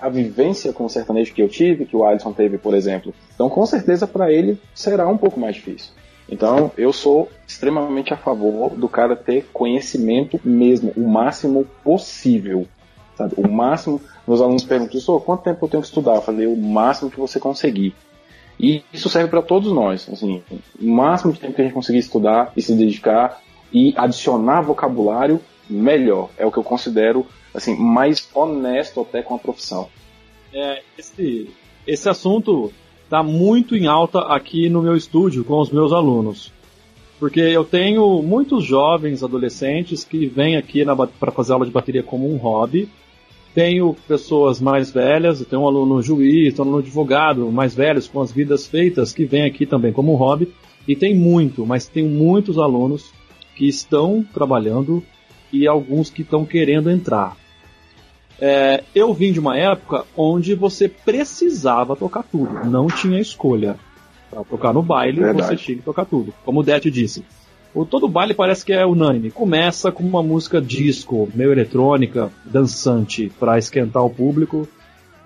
[0.00, 3.12] a vivência com o sertanejo que eu tive, que o Alisson teve, por exemplo.
[3.34, 5.92] Então, com certeza, para ele será um pouco mais difícil.
[6.28, 12.66] Então, eu sou extremamente a favor do cara ter conhecimento mesmo, o máximo possível.
[13.14, 13.34] Sabe?
[13.36, 14.00] O máximo.
[14.26, 16.16] Meus alunos perguntam, isso, quanto tempo eu tenho que estudar?
[16.16, 17.94] Eu falei, o máximo que você conseguir.
[18.58, 20.08] E isso serve para todos nós.
[20.10, 20.42] Assim,
[20.80, 23.40] o máximo de tempo que a gente conseguir estudar e se dedicar
[23.72, 26.30] e adicionar vocabulário, melhor.
[26.36, 29.88] É o que eu considero assim mais honesto até com a profissão.
[30.52, 31.50] É, esse,
[31.86, 32.72] esse assunto
[33.06, 36.52] está muito em alta aqui no meu estúdio com os meus alunos.
[37.20, 40.84] Porque eu tenho muitos jovens adolescentes que vêm aqui
[41.18, 42.88] para fazer aula de bateria como um hobby.
[43.54, 48.30] Tenho pessoas mais velhas, tenho um aluno juiz, um aluno advogado, mais velhos, com as
[48.30, 50.52] vidas feitas, que vêm aqui também como um hobby.
[50.86, 53.12] E tem muito, mas tem muitos alunos
[53.54, 55.02] que estão trabalhando
[55.52, 57.36] e alguns que estão querendo entrar.
[58.40, 63.76] É, eu vim de uma época onde você precisava tocar tudo, não tinha escolha.
[64.30, 65.48] Pra tocar no baile, Verdade.
[65.48, 66.34] você tinha que tocar tudo.
[66.44, 67.24] Como o Det disse.
[67.72, 69.30] O, todo baile parece que é unânime.
[69.30, 74.66] Começa com uma música disco, meio eletrônica, dançante, para esquentar o público.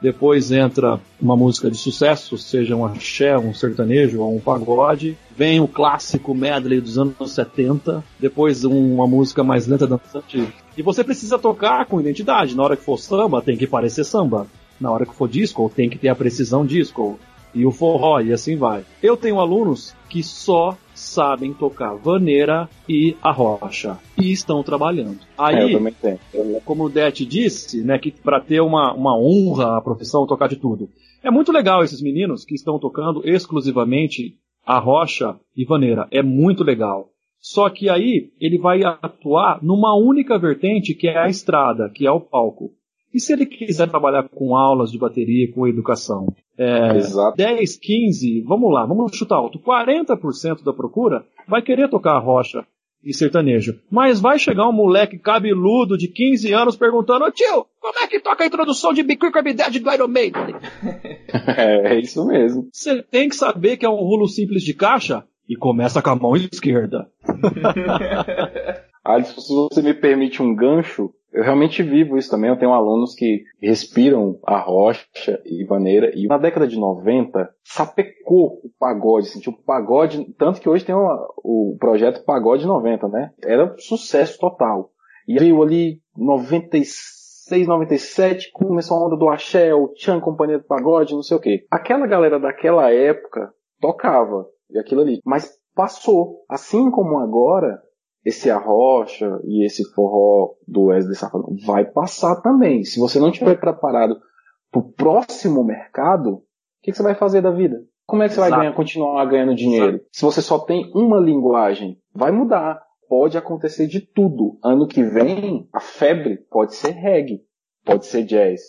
[0.02, 5.16] Depois entra uma música de sucesso, seja um axé, um sertanejo ou um pagode.
[5.36, 8.02] Vem o clássico medley dos anos 70.
[8.18, 10.48] Depois uma música mais lenta, dançante.
[10.80, 12.56] E você precisa tocar com identidade.
[12.56, 14.46] Na hora que for samba, tem que parecer samba.
[14.80, 17.20] Na hora que for disco, tem que ter a precisão disco
[17.54, 18.82] e o forró e assim vai.
[19.02, 25.18] Eu tenho alunos que só sabem tocar vaneira e a rocha e estão trabalhando.
[25.36, 30.26] Aí, é, como o Det disse, né, que para ter uma, uma honra a profissão,
[30.26, 30.88] tocar de tudo.
[31.22, 36.08] É muito legal esses meninos que estão tocando exclusivamente a rocha e vaneira.
[36.10, 37.10] É muito legal.
[37.40, 42.11] Só que aí ele vai atuar numa única vertente que é a estrada, que é
[42.11, 42.72] o palco.
[43.12, 46.33] E se ele quiser trabalhar com aulas de bateria, com educação?
[46.57, 47.37] É, Exato.
[47.37, 49.59] 10, 15, vamos lá, vamos chutar alto.
[49.59, 52.64] 40% da procura vai querer tocar a rocha
[53.03, 53.81] e sertanejo.
[53.90, 58.20] Mas vai chegar um moleque cabeludo de 15 anos perguntando, ô tio, como é que
[58.20, 60.55] toca a introdução de Be Quick do Iron Maiden?
[61.57, 62.68] é, é isso mesmo.
[62.72, 66.14] Você tem que saber que é um rolo simples de caixa e começa com a
[66.14, 67.10] mão esquerda.
[69.04, 72.50] Alisson, se você me permite um gancho, eu realmente vivo isso também.
[72.50, 76.12] Eu tenho alunos que respiram a rocha e vaneira.
[76.14, 79.26] E na década de 90, sapecou o pagode.
[79.26, 80.24] Assim, tipo, pagode.
[80.38, 83.32] Tanto que hoje tem uma, o projeto Pagode 90, né?
[83.42, 84.90] Era sucesso total.
[85.26, 91.14] E veio ali 96, 97, começou a onda do axé, o Chan, Companhia do Pagode,
[91.14, 91.66] não sei o quê.
[91.70, 94.46] Aquela galera daquela época tocava.
[94.72, 95.20] E aquilo ali.
[95.24, 96.44] Mas passou.
[96.48, 97.80] Assim como agora,
[98.24, 102.85] esse arrocha e esse forró do Wesley Safadão vai passar também.
[102.85, 104.20] Se você não estiver preparado
[104.70, 106.42] para o próximo mercado, o
[106.83, 107.83] que, que, você vai fazer da vida?
[108.06, 108.50] Como é que você Exato.
[108.50, 109.96] vai ganhar, continuar ganhando dinheiro?
[109.96, 110.09] Exato.
[110.12, 112.83] Se você só tem uma linguagem, vai mudar.
[113.09, 114.59] Pode acontecer de tudo.
[114.62, 117.42] Ano que vem, a febre pode ser reggae,
[117.85, 118.61] pode ser jazz,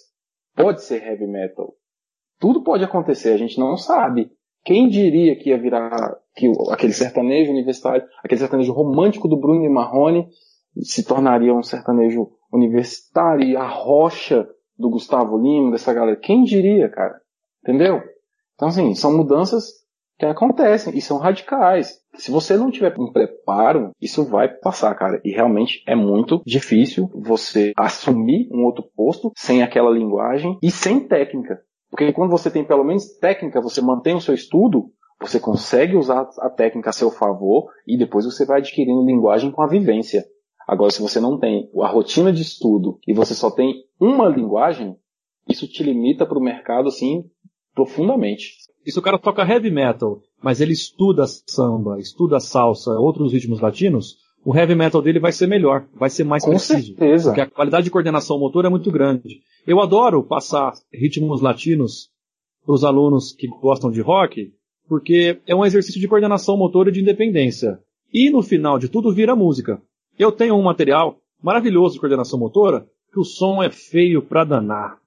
[0.56, 1.76] pode ser heavy metal.
[2.40, 4.32] Tudo pode acontecer, a gente não sabe.
[4.64, 9.70] Quem diria que ia virar que aquele sertanejo universitário, aquele sertanejo romântico do Bruno e
[9.70, 10.28] Marrone
[10.82, 14.48] se tornaria um sertanejo universitário e a rocha
[14.78, 16.18] do Gustavo Lima, dessa galera.
[16.18, 17.20] Quem diria, cara?
[17.64, 18.02] Entendeu?
[18.56, 19.82] Então, assim, são mudanças
[20.18, 22.00] que acontecem e são radicais.
[22.16, 25.20] Se você não tiver um preparo, isso vai passar, cara.
[25.24, 31.00] E realmente é muito difícil você assumir um outro posto sem aquela linguagem e sem
[31.00, 31.62] técnica.
[31.92, 36.28] Porque quando você tem pelo menos técnica, você mantém o seu estudo, você consegue usar
[36.40, 40.26] a técnica a seu favor e depois você vai adquirindo linguagem com a vivência.
[40.68, 44.98] Agora, se você não tem a rotina de estudo e você só tem uma linguagem,
[45.48, 47.26] isso te limita para o mercado assim
[47.76, 48.56] profundamente.
[48.86, 53.60] E se o cara toca heavy metal, mas ele estuda samba, estuda salsa, outros ritmos
[53.60, 56.96] latinos, o heavy metal dele vai ser melhor, vai ser mais Com preciso.
[56.96, 57.30] Certeza.
[57.30, 59.42] Porque a qualidade de coordenação motor é muito grande.
[59.66, 62.10] Eu adoro passar ritmos latinos
[62.66, 64.52] para os alunos que gostam de rock,
[64.88, 67.80] porque é um exercício de coordenação motor e de independência.
[68.14, 69.82] E no final de tudo vira música.
[70.18, 74.98] Eu tenho um material maravilhoso de coordenação motora que o som é feio para danar.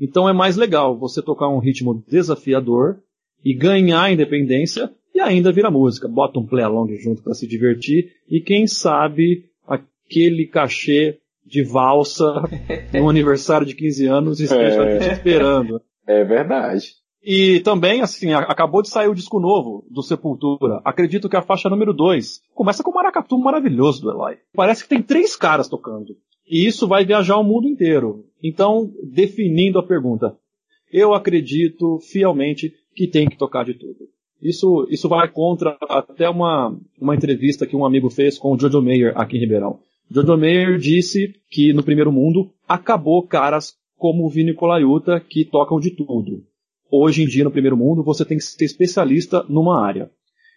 [0.00, 2.98] Então é mais legal você tocar um ritmo desafiador
[3.44, 6.08] e ganhar independência e ainda vira música.
[6.08, 12.24] Bota um play along junto para se divertir e quem sabe aquele cachê de valsa
[12.94, 14.98] no aniversário de 15 anos esteja é.
[14.98, 15.80] te esperando.
[16.06, 17.02] É verdade.
[17.24, 20.80] E também, assim, acabou de sair o disco novo do Sepultura.
[20.84, 24.38] Acredito que a faixa número 2 começa com o maracatu maravilhoso do Eloy.
[24.52, 26.16] Parece que tem três caras tocando.
[26.44, 28.24] E isso vai viajar o mundo inteiro.
[28.42, 30.36] Então, definindo a pergunta,
[30.92, 34.08] eu acredito fielmente que tem que tocar de tudo.
[34.40, 38.82] Isso, isso vai contra até uma, uma entrevista que um amigo fez com o Jojo
[38.82, 39.78] Mayer aqui em Ribeirão.
[40.10, 45.78] Jojo Mayer disse que no primeiro mundo acabou caras como o Vini Colaiuta que tocam
[45.78, 46.44] de tudo.
[46.90, 50.10] Hoje em dia, no primeiro mundo, você tem que ser especialista numa área.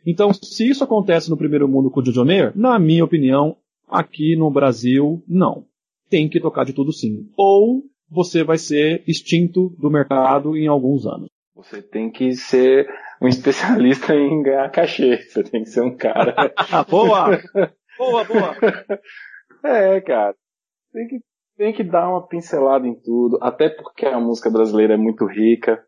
[0.05, 3.55] Então, se isso acontece no primeiro mundo com o Jojo Mayer, na minha opinião,
[3.87, 5.63] aqui no Brasil, não.
[6.09, 7.29] Tem que tocar de tudo sim.
[7.37, 11.29] Ou você vai ser extinto do mercado em alguns anos.
[11.55, 12.87] Você tem que ser
[13.21, 15.17] um especialista em ganhar cachê.
[15.17, 16.53] Você tem que ser um cara.
[16.89, 17.39] boa!
[17.97, 18.55] Boa, boa!
[19.63, 20.35] É, cara.
[20.93, 21.19] Tem que,
[21.57, 23.39] tem que dar uma pincelada em tudo.
[23.41, 25.83] Até porque a música brasileira é muito rica.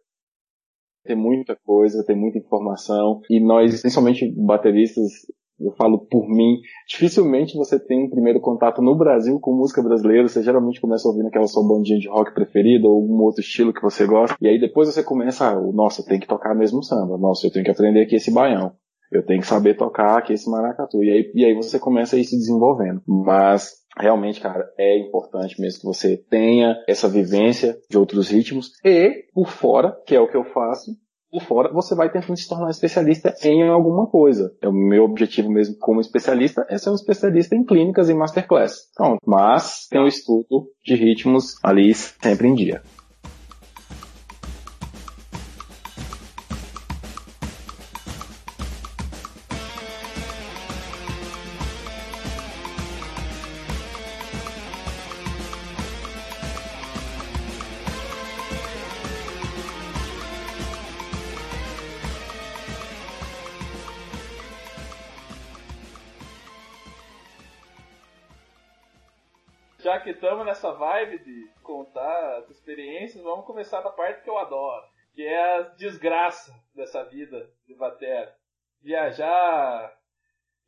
[1.03, 3.21] Tem muita coisa, tem muita informação.
[3.30, 5.12] E nós, principalmente bateristas,
[5.60, 10.28] eu falo por mim, dificilmente você tem um primeiro contato no Brasil com música brasileira,
[10.28, 13.82] você geralmente começa ouvindo aquela sua bandinha de rock preferida ou algum outro estilo que
[13.82, 17.48] você gosta, e aí depois você começa, nossa, eu tenho que tocar mesmo samba, nossa,
[17.48, 18.74] eu tenho que aprender aqui esse baião,
[19.12, 22.20] eu tenho que saber tocar aqui esse maracatu, e aí, e aí você começa a
[22.20, 23.02] ir se desenvolvendo.
[23.08, 28.72] Mas realmente, cara, é importante mesmo que você tenha essa vivência de outros ritmos.
[28.84, 30.91] E por fora, que é o que eu faço,
[31.30, 34.56] por fora, você vai tentando se tornar especialista em alguma coisa.
[34.62, 38.90] É o meu objetivo mesmo como especialista é ser um especialista em clínicas e masterclass.
[38.96, 39.20] Pronto.
[39.26, 42.82] Mas tem um estudo de ritmos ali sempre em dia.
[70.78, 75.62] Vibe de contar as experiências, vamos começar da parte que eu adoro, que é a
[75.62, 78.34] desgraça dessa vida de batera.
[78.82, 79.92] Viajar,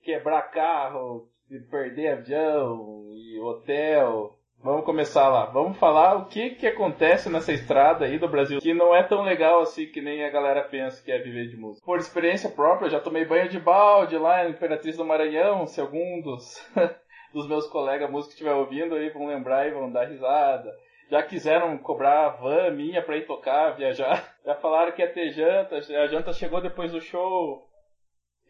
[0.01, 1.29] quebrar carro,
[1.69, 4.35] perder avião e hotel.
[4.61, 5.45] Vamos começar lá.
[5.45, 9.21] Vamos falar o que, que acontece nessa estrada aí do Brasil, que não é tão
[9.21, 11.85] legal assim que nem a galera pensa que é viver de música.
[11.85, 16.19] Por experiência própria, já tomei banho de balde lá em Imperatriz do Maranhão, se algum
[16.21, 16.61] dos
[17.33, 20.71] dos meus colegas músicos que estiver ouvindo aí vão lembrar e vão dar risada.
[21.09, 24.35] Já quiseram cobrar a van minha pra ir tocar, viajar.
[24.45, 27.67] Já falaram que ia ter janta, a janta chegou depois do show.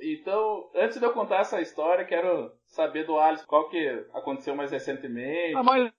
[0.01, 3.77] Então, antes de eu contar essa história, quero saber do Alisson qual que
[4.13, 5.55] aconteceu mais recentemente.
[5.55, 5.91] A mais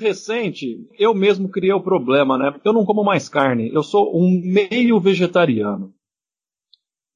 [0.00, 2.54] recente, eu mesmo criei o problema, né?
[2.64, 5.92] Eu não como mais carne, eu sou um meio vegetariano.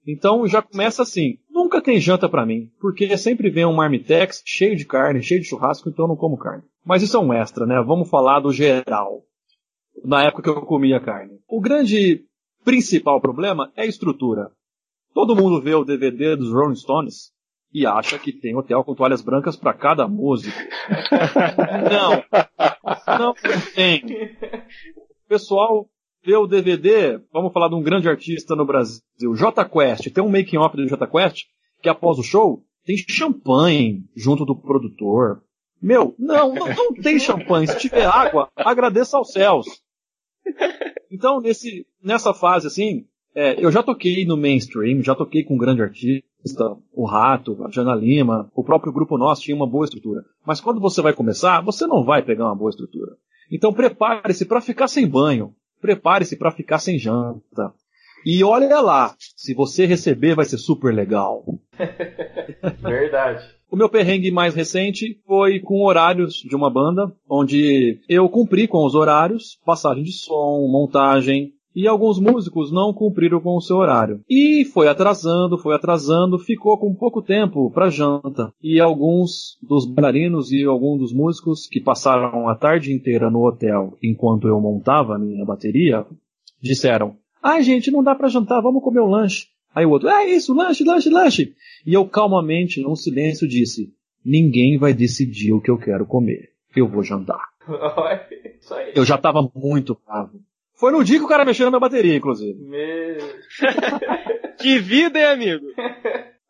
[0.07, 4.75] Então já começa assim, nunca tem janta para mim, porque sempre vem um marmitex cheio
[4.75, 6.65] de carne, cheio de churrasco, então eu não como carne.
[6.85, 7.81] Mas isso é um extra, né?
[7.87, 9.23] Vamos falar do geral.
[10.05, 11.39] Na época que eu comia carne.
[11.47, 12.25] O grande
[12.65, 14.51] principal problema é a estrutura.
[15.15, 17.31] Todo mundo vê o DVD dos Rolling Stones
[17.73, 20.57] e acha que tem hotel com toalhas brancas para cada músico.
[21.91, 23.35] não, não
[23.75, 24.03] tem.
[25.25, 25.89] O pessoal
[26.25, 29.03] vê o DVD, vamos falar de um grande artista no Brasil,
[29.35, 30.11] J Quest.
[30.13, 31.45] Tem um making off do J Quest
[31.83, 35.43] que após o show tem champanhe junto do produtor.
[35.81, 37.67] Meu, não, não, não tem champanhe.
[37.67, 39.67] Se tiver água, agradeça aos céus.
[41.11, 43.05] Então, nesse, nessa fase, assim,
[43.35, 46.25] é, eu já toquei no mainstream, já toquei com um grande artista,
[46.93, 50.23] o Rato, a Jana Lima, o próprio grupo nosso tinha uma boa estrutura.
[50.47, 53.17] Mas quando você vai começar, você não vai pegar uma boa estrutura.
[53.51, 57.75] Então prepare-se para ficar sem banho prepare-se para ficar sem janta.
[58.25, 61.45] E olha lá, se você receber vai ser super legal.
[62.81, 63.45] Verdade.
[63.69, 68.87] O meu perrengue mais recente foi com horários de uma banda, onde eu cumpri com
[68.87, 74.21] os horários, passagem de som, montagem, e alguns músicos não cumpriram com o seu horário.
[74.29, 78.53] E foi atrasando, foi atrasando, ficou com pouco tempo para janta.
[78.63, 83.97] E alguns dos bailarinos e alguns dos músicos que passaram a tarde inteira no hotel
[84.03, 86.07] enquanto eu montava a minha bateria,
[86.61, 89.47] disseram: "Ai, gente, não dá para jantar, vamos comer um lanche".
[89.75, 91.55] Aí o outro: "É isso, lanche, lanche, lanche".
[91.87, 93.93] E eu calmamente, num silêncio, disse:
[94.25, 96.51] "Ninguém vai decidir o que eu quero comer.
[96.77, 97.53] Eu vou jantar".
[98.95, 100.41] eu já estava muito bravo.
[100.83, 102.59] Foi no dia que o cara mexeu na minha bateria, inclusive.
[102.59, 103.17] Meu...
[104.59, 105.65] que vida, hein, amigo?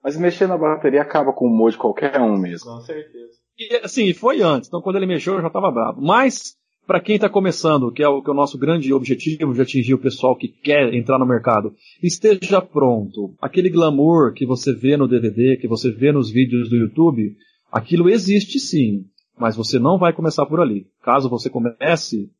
[0.02, 2.70] Mas mexer na bateria acaba com o humor de qualquer um mesmo.
[2.70, 3.28] Com certeza.
[3.58, 4.68] E, assim, foi antes.
[4.68, 6.00] Então, quando ele mexeu, eu já tava bravo.
[6.00, 9.60] Mas, para quem está começando, que é, o, que é o nosso grande objetivo de
[9.60, 13.34] atingir o pessoal que quer entrar no mercado, esteja pronto.
[13.38, 17.36] Aquele glamour que você vê no DVD, que você vê nos vídeos do YouTube,
[17.70, 19.04] aquilo existe sim.
[19.38, 20.86] Mas você não vai começar por ali.
[21.02, 22.30] Caso você comece,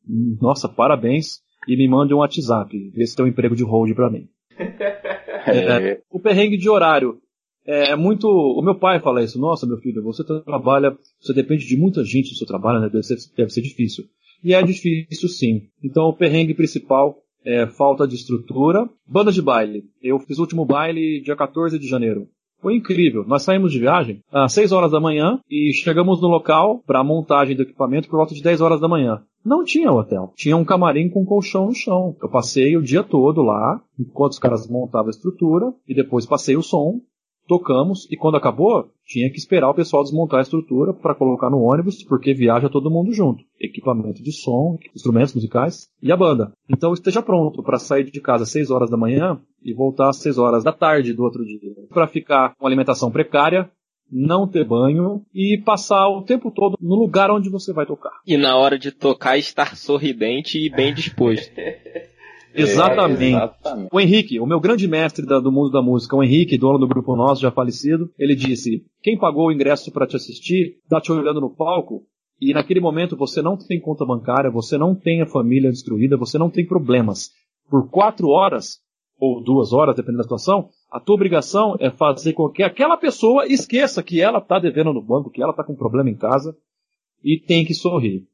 [0.41, 4.09] nossa, parabéns e me mande um WhatsApp, vê se tem um emprego de hold para
[4.09, 4.27] mim.
[5.45, 7.17] É, o perrengue de horário.
[7.65, 8.29] É muito.
[8.29, 9.37] O meu pai fala isso.
[9.37, 12.87] Nossa, meu filho, você trabalha, você depende de muita gente no seu trabalho, né?
[12.87, 14.05] Deve ser, deve ser difícil.
[14.41, 15.63] E é difícil sim.
[15.83, 18.89] Então o perrengue principal é falta de estrutura.
[19.05, 19.83] Banda de baile.
[20.01, 22.27] Eu fiz o último baile dia 14 de janeiro.
[22.61, 23.25] Foi incrível.
[23.27, 27.03] Nós saímos de viagem às 6 horas da manhã e chegamos no local para a
[27.03, 29.21] montagem do equipamento por volta de 10 horas da manhã.
[29.43, 30.31] Não tinha hotel.
[30.35, 32.15] Tinha um camarim com colchão no chão.
[32.21, 36.55] Eu passei o dia todo lá, enquanto os caras montavam a estrutura, e depois passei
[36.55, 37.01] o som,
[37.47, 41.61] tocamos, e quando acabou, tinha que esperar o pessoal desmontar a estrutura para colocar no
[41.61, 43.43] ônibus, porque viaja todo mundo junto.
[43.59, 46.53] Equipamento de som, instrumentos musicais e a banda.
[46.69, 50.17] Então esteja pronto para sair de casa às 6 horas da manhã e voltar às
[50.17, 51.73] 6 horas da tarde do outro dia.
[51.89, 53.69] Para ficar com alimentação precária,
[54.11, 58.21] não ter banho e passar o tempo todo no lugar onde você vai tocar.
[58.25, 61.51] E na hora de tocar estar sorridente e bem disposto.
[62.55, 63.23] Exatamente.
[63.23, 63.89] É, exatamente.
[63.91, 66.87] O Henrique, o meu grande mestre da, do mundo da música, o Henrique, dono do
[66.87, 71.11] grupo nosso, já falecido, ele disse: quem pagou o ingresso para te assistir, tá te
[71.11, 72.03] olhando no palco,
[72.39, 76.37] e naquele momento você não tem conta bancária, você não tem a família destruída, você
[76.37, 77.31] não tem problemas.
[77.69, 78.79] Por quatro horas,
[79.23, 83.45] ou duas horas, dependendo da situação, a tua obrigação é fazer com que aquela pessoa
[83.45, 86.53] esqueça que ela está devendo no banco, que ela está com problema em casa,
[87.23, 88.27] e tem que sorrir.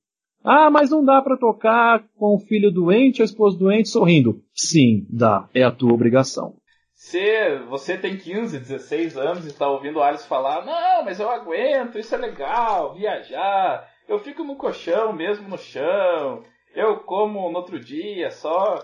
[0.44, 4.42] Ah, mas não dá para tocar com o filho doente, a esposa doente sorrindo.
[4.52, 5.48] Sim, dá.
[5.54, 6.56] É a tua obrigação.
[6.94, 11.30] Se você tem 15, 16 anos e está ouvindo o Alice falar, não, mas eu
[11.30, 17.58] aguento, isso é legal, viajar, eu fico no colchão mesmo no chão, eu como no
[17.58, 18.80] outro dia só.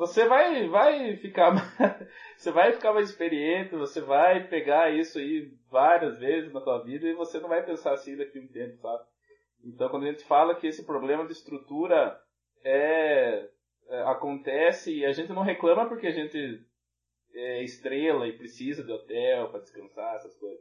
[0.00, 1.52] Você vai, vai ficar,
[2.34, 7.06] você vai ficar mais experiente, você vai pegar isso aí várias vezes na sua vida
[7.06, 9.04] e você não vai pensar assim daqui a um tempo, sabe?
[9.62, 12.18] Então, quando a gente fala que esse problema de estrutura
[12.64, 13.46] é,
[13.90, 16.64] é, acontece e a gente não reclama porque a gente
[17.34, 20.60] é estrela e precisa de hotel para descansar, essas coisas.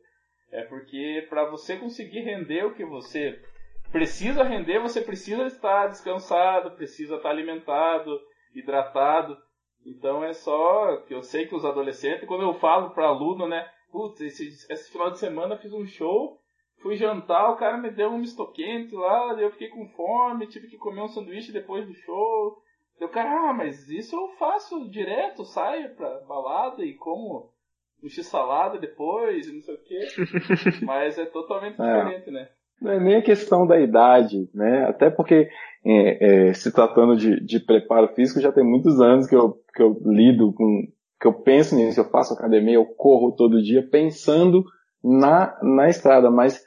[0.52, 3.42] É porque para você conseguir render o que você
[3.90, 8.20] precisa render, você precisa estar descansado, precisa estar alimentado,
[8.54, 9.38] hidratado.
[9.86, 13.70] Então é só que eu sei que os adolescentes, quando eu falo para aluno, né,
[13.92, 16.40] putz, esse, esse final de semana eu fiz um show
[16.82, 20.68] Fui jantar, o cara me deu um misto quente lá, eu fiquei com fome, tive
[20.68, 22.62] que comer um sanduíche depois do show.
[23.00, 27.52] Eu, cara, ah, mas isso eu faço direto, saio pra balada e como
[28.02, 30.00] um x-salada depois, não sei o quê.
[30.86, 31.86] mas é totalmente é.
[31.86, 32.50] diferente, né?
[32.82, 34.86] Não é nem a questão da idade, né?
[34.86, 35.50] Até porque
[35.86, 39.82] é, é, se tratando de, de preparo físico, já tem muitos anos que eu, que
[39.82, 40.88] eu lido com,
[41.20, 44.64] que eu penso nisso, eu faço academia, eu corro todo dia pensando
[45.04, 46.64] na, na estrada, mas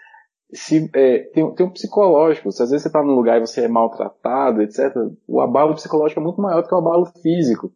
[0.53, 3.63] se, é, tem, tem um psicológico, se às vezes você está num lugar e você
[3.63, 4.95] é maltratado, etc.,
[5.27, 7.73] o abalo psicológico é muito maior do que o abalo físico.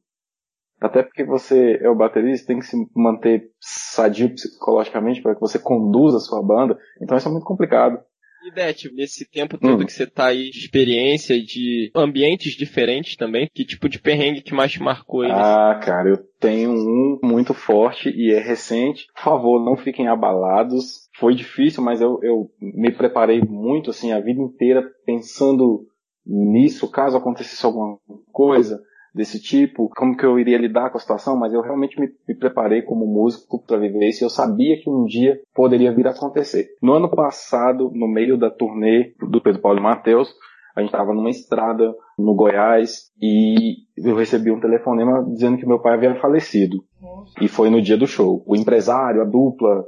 [0.78, 5.58] Até porque você é o baterista, tem que se manter sadio psicologicamente para que você
[5.58, 7.98] conduza a sua banda, então isso é muito complicado.
[8.46, 9.84] E Beth, nesse tempo todo hum.
[9.84, 14.54] que você está aí de experiência de ambientes diferentes também, que tipo de perrengue que
[14.54, 15.32] mais te marcou aí?
[15.32, 19.08] Ah, cara, eu tenho um muito forte e é recente.
[19.16, 21.08] Por favor, não fiquem abalados.
[21.18, 25.84] Foi difícil, mas eu, eu me preparei muito, assim, a vida inteira pensando
[26.24, 27.98] nisso, caso acontecesse alguma
[28.30, 28.80] coisa
[29.16, 32.34] desse tipo, como que eu iria lidar com a situação, mas eu realmente me, me
[32.34, 36.10] preparei como músico para viver isso e eu sabia que um dia poderia vir a
[36.10, 36.68] acontecer.
[36.82, 40.28] No ano passado, no meio da turnê do Pedro Paulo e Matheus,
[40.76, 45.78] a gente estava numa estrada no Goiás e eu recebi um telefonema dizendo que meu
[45.78, 46.84] pai havia falecido.
[47.00, 47.32] Nossa.
[47.40, 48.42] E foi no dia do show.
[48.46, 49.82] O empresário, a dupla,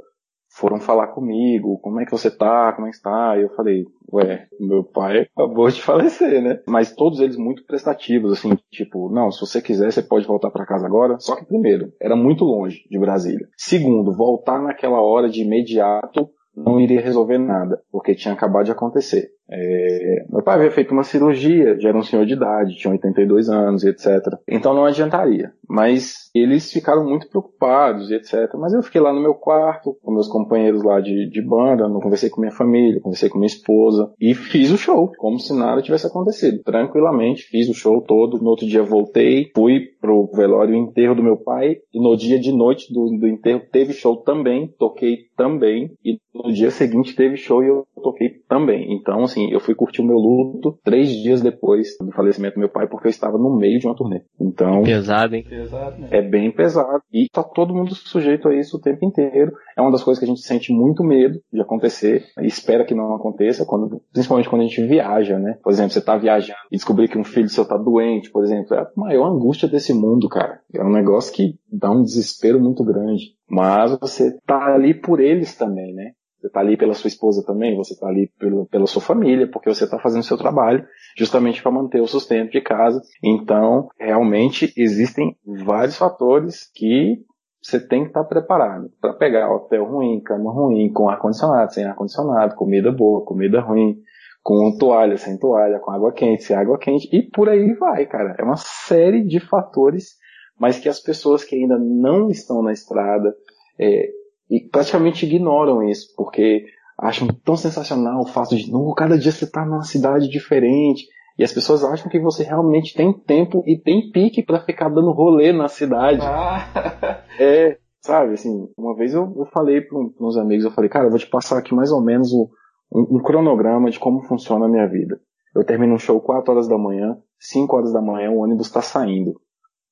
[0.49, 3.37] foram falar comigo, como é que você tá, como é que está?
[3.37, 6.61] E eu falei, ué, meu pai acabou de falecer, né?
[6.67, 10.65] Mas todos eles muito prestativos, assim, tipo, não, se você quiser, você pode voltar para
[10.65, 11.17] casa agora.
[11.19, 13.47] Só que primeiro, era muito longe de Brasília.
[13.55, 19.29] Segundo, voltar naquela hora de imediato não iria resolver nada, porque tinha acabado de acontecer.
[19.51, 23.49] É, meu pai havia feito uma cirurgia, já era um senhor de idade, tinha 82
[23.49, 24.07] anos etc.
[24.47, 25.51] Então não adiantaria.
[25.67, 28.53] Mas eles ficaram muito preocupados etc.
[28.55, 31.99] Mas eu fiquei lá no meu quarto, com meus companheiros lá de, de banda, não
[31.99, 35.81] conversei com minha família, conversei com minha esposa e fiz o show, como se nada
[35.81, 36.61] tivesse acontecido.
[36.63, 38.39] Tranquilamente, fiz o show todo.
[38.41, 42.39] No outro dia voltei, fui pro velório e enterro do meu pai e no dia
[42.39, 47.35] de noite do, do enterro teve show também, toquei também e no dia seguinte teve
[47.37, 48.93] show e eu toquei também.
[48.93, 52.59] Então, assim, assim, eu fui curtir o meu luto três dias depois do falecimento do
[52.59, 54.21] meu pai, porque eu estava no meio de uma turnê.
[54.39, 54.83] Então.
[54.83, 55.45] Pesado, hein?
[55.47, 56.07] Pesado, né?
[56.11, 57.01] É bem pesado.
[57.13, 59.53] E tá todo mundo sujeito a isso o tempo inteiro.
[59.77, 62.25] É uma das coisas que a gente sente muito medo de acontecer.
[62.39, 65.57] E espera que não aconteça, quando, principalmente quando a gente viaja, né?
[65.63, 68.75] Por exemplo, você tá viajando e descobrir que um filho seu tá doente, por exemplo.
[68.75, 70.59] É a maior angústia desse mundo, cara.
[70.73, 73.37] É um negócio que dá um desespero muito grande.
[73.49, 76.11] Mas você tá ali por eles também, né?
[76.39, 79.67] Você está ali pela sua esposa também, você está ali pelo, pela sua família, porque
[79.67, 80.85] você está fazendo seu trabalho
[81.17, 83.01] justamente para manter o sustento de casa.
[83.21, 85.35] Então, realmente existem
[85.65, 87.17] vários fatores que
[87.61, 91.83] você tem que estar tá preparado para pegar hotel ruim, cama ruim, com ar-condicionado, sem
[91.83, 93.97] ar-condicionado, comida boa, comida ruim,
[94.41, 98.33] com toalha, sem toalha, com água quente, sem água quente, e por aí vai, cara.
[98.39, 100.15] É uma série de fatores,
[100.57, 103.35] mas que as pessoas que ainda não estão na estrada,
[103.77, 104.09] é,
[104.49, 106.65] e praticamente ignoram isso, porque
[106.97, 111.43] acham tão sensacional o fato de, não, cada dia você está numa cidade diferente, e
[111.43, 115.53] as pessoas acham que você realmente tem tempo e tem pique para ficar dando rolê
[115.53, 116.21] na cidade.
[116.21, 117.23] Ah.
[117.39, 121.09] É, Sabe, assim, uma vez eu, eu falei para uns amigos, eu falei, cara, eu
[121.09, 122.49] vou te passar aqui mais ou menos o,
[122.93, 125.19] um, um, cronograma de como funciona a minha vida.
[125.53, 128.81] Eu termino um show 4 horas da manhã, 5 horas da manhã o ônibus está
[128.81, 129.39] saindo.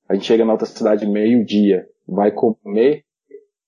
[0.08, 3.04] A gente chega na outra cidade meio-dia, vai comer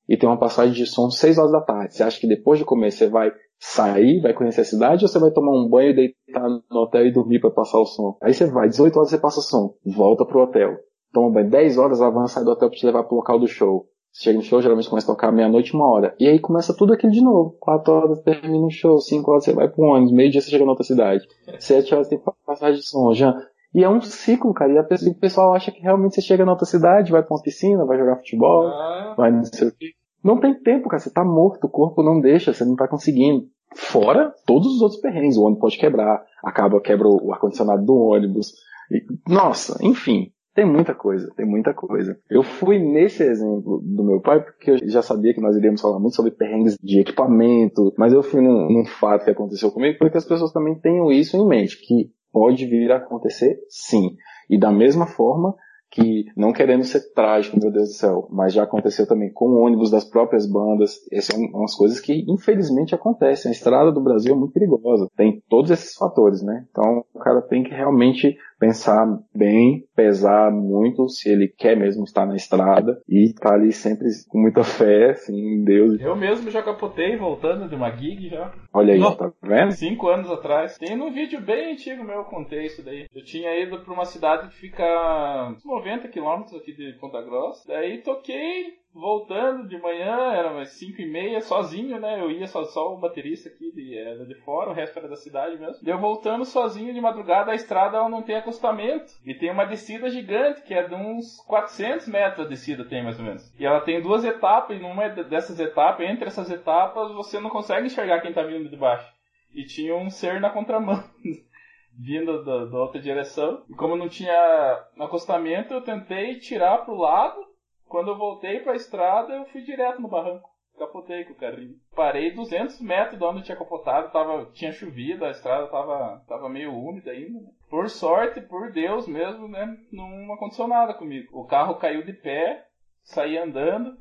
[0.09, 1.93] e tem uma passagem de som 6 horas da tarde.
[1.93, 5.19] Você acha que depois de comer você vai sair, vai conhecer a cidade, ou você
[5.19, 8.17] vai tomar um banho, deitar no hotel e dormir para passar o som?
[8.23, 10.77] Aí você vai, 18 horas você passa o som, volta pro hotel.
[11.13, 13.85] Toma banho, 10 horas avança do hotel para te levar pro local do show.
[14.11, 16.15] Você chega no show, geralmente começa a tocar meia-noite, uma hora.
[16.19, 17.55] E aí começa tudo aquilo de novo.
[17.59, 20.71] 4 horas termina o show, 5 horas você vai pro ônibus, meio-dia você chega na
[20.71, 21.23] outra cidade.
[21.59, 23.35] 7 horas tem passagem de som, já.
[23.75, 24.73] E é um ciclo, cara.
[24.73, 27.85] E o pessoal acha que realmente você chega na outra cidade, vai pra uma piscina,
[27.85, 29.13] vai jogar futebol, ah.
[29.15, 29.91] vai não sei o quê.
[30.23, 30.99] Não tem tempo, cara.
[30.99, 33.47] Você tá morto, o corpo não deixa, você não tá conseguindo.
[33.75, 35.37] Fora todos os outros perrengues.
[35.37, 38.53] O ônibus pode quebrar, acaba, quebra o ar-condicionado do ônibus.
[38.91, 40.31] E, nossa, enfim.
[40.53, 42.19] Tem muita coisa, tem muita coisa.
[42.29, 45.99] Eu fui nesse exemplo do meu pai porque eu já sabia que nós iríamos falar
[45.99, 50.17] muito sobre perrengues de equipamento, mas eu fui num, num fato que aconteceu comigo porque
[50.17, 54.17] as pessoas também tenham isso em mente, que pode vir a acontecer sim.
[54.49, 55.55] E da mesma forma,
[55.91, 59.89] que, não querendo ser trágico, meu Deus do céu, mas já aconteceu também com ônibus
[59.89, 60.99] das próprias bandas.
[61.11, 63.49] Essas são umas coisas que, infelizmente, acontecem.
[63.49, 65.07] A estrada do Brasil é muito perigosa.
[65.15, 66.65] Tem todos esses fatores, né?
[66.69, 72.25] Então, o cara tem que realmente pensar bem, pesar muito se ele quer mesmo estar
[72.25, 75.99] na estrada e estar tá ali sempre com muita fé, assim, em Deus.
[75.99, 78.53] Eu mesmo já capotei voltando de uma gig já.
[78.73, 79.71] Olha aí, tá vendo?
[79.71, 80.77] Cinco anos atrás.
[80.77, 83.07] Tem um vídeo bem antigo meu, eu contei isso daí.
[83.15, 87.67] Eu tinha ido pra uma cidade que fica 90 quilômetros aqui de Ponta Grossa.
[87.67, 92.19] Daí toquei voltando de manhã, era umas 5 e meia, sozinho, né?
[92.19, 95.15] Eu ia só, só o baterista aqui de, era de fora, o resto era da
[95.15, 95.83] cidade mesmo.
[95.83, 99.11] Deu voltando sozinho de madrugada, a estrada não tem acostamento.
[99.25, 103.19] E tem uma descida gigante, que é de uns 400 metros a descida tem mais
[103.19, 103.53] ou menos.
[103.59, 107.87] E ela tem duas etapas, e numa dessas etapas, entre essas etapas, você não consegue
[107.87, 109.11] enxergar quem tá vindo de baixo.
[109.53, 111.03] E tinha um ser na contramão.
[111.97, 113.61] vindo da, da outra direção.
[113.69, 117.48] E como não tinha acostamento, eu tentei tirar pro lado
[117.89, 120.47] quando eu voltei pra estrada, eu fui direto no barranco.
[120.77, 121.75] Capotei com o carrinho.
[121.93, 126.73] Parei 200 metros de onde tinha capotado, tava, tinha chovido, a estrada tava, tava meio
[126.73, 127.37] úmida ainda.
[127.37, 127.49] Né?
[127.69, 131.27] Por sorte, por Deus mesmo, né, não aconteceu nada comigo.
[131.37, 132.65] O carro caiu de pé,
[133.03, 133.97] saí andando,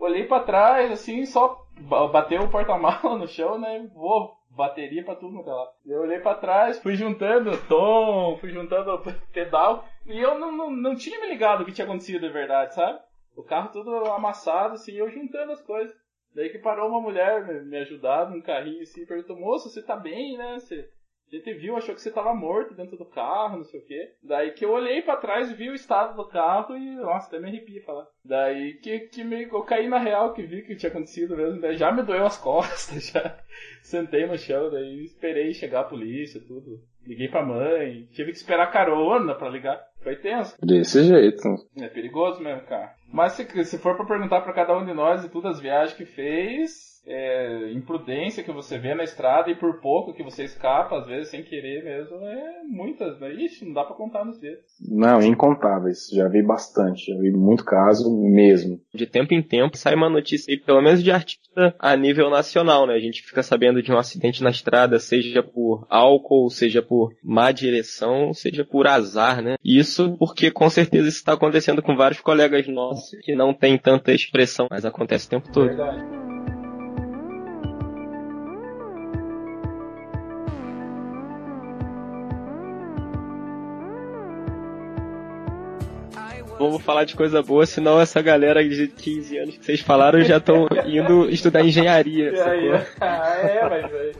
[0.00, 1.64] olhei para trás, assim, só
[2.10, 5.68] bateu o porta-mala no chão, né, vou, bateria pra tudo no é.
[5.86, 9.00] Eu olhei para trás, fui juntando tom, fui juntando
[9.32, 12.74] pedal, e eu não, não, não tinha me ligado o que tinha acontecido de verdade,
[12.74, 12.98] sabe?
[13.36, 15.94] O carro todo amassado, assim, eu juntando as coisas.
[16.34, 19.96] Daí que parou uma mulher me, me ajudar num carrinho assim, perguntou, moço, você tá
[19.96, 20.58] bem, né?
[20.58, 20.88] Você,
[21.28, 24.12] a gente viu, achou que você tava morto dentro do carro, não sei o quê.
[24.22, 27.48] Daí que eu olhei para trás, vi o estado do carro e, nossa, até me
[27.48, 28.06] arrepia falar.
[28.24, 31.60] Daí que, que me, eu caí na real, que vi que tinha acontecido mesmo.
[31.60, 33.38] Daí já me doeu as costas, já
[33.82, 36.80] sentei no chão, daí esperei chegar a polícia, tudo.
[37.04, 39.80] Liguei pra mãe, tive que esperar carona pra ligar.
[40.02, 40.56] Foi tenso.
[40.64, 41.48] Desse jeito.
[41.80, 42.94] É perigoso mesmo, cara.
[43.12, 45.96] Mas se, se for pra perguntar pra cada um de nós e todas as viagens
[45.96, 50.98] que fez, é, imprudência que você vê na estrada e por pouco que você escapa,
[50.98, 53.32] às vezes sem querer mesmo, é muitas, né?
[53.32, 54.64] Ixi, não dá pra contar nos dedos.
[54.90, 56.08] Não, incontáveis.
[56.12, 58.80] Já vi bastante, já vi muito caso mesmo.
[58.92, 62.86] De tempo em tempo sai uma notícia aí, pelo menos de artista a nível nacional,
[62.86, 62.94] né?
[62.94, 67.52] A gente fica sabendo de um acidente na estrada, seja por álcool, seja por má
[67.52, 69.54] direção, seja por azar, né?
[69.64, 74.12] Isso porque com certeza isso está acontecendo com vários colegas nossos que não tem tanta
[74.12, 75.66] expressão, mas acontece o tempo todo.
[75.66, 76.26] Verdade.
[86.58, 90.38] vamos falar de coisa boa, senão essa galera de 15 anos que vocês falaram já
[90.38, 92.32] estão indo estudar engenharia.
[93.00, 94.16] ah, é, mas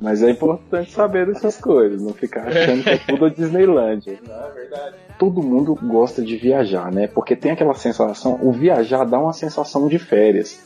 [0.00, 4.18] Mas é importante saber dessas coisas, não ficar achando que é tudo a Disneylandia.
[4.26, 4.96] Não, é verdade.
[5.18, 7.06] Todo mundo gosta de viajar, né?
[7.06, 10.60] Porque tem aquela sensação, o viajar dá uma sensação de férias.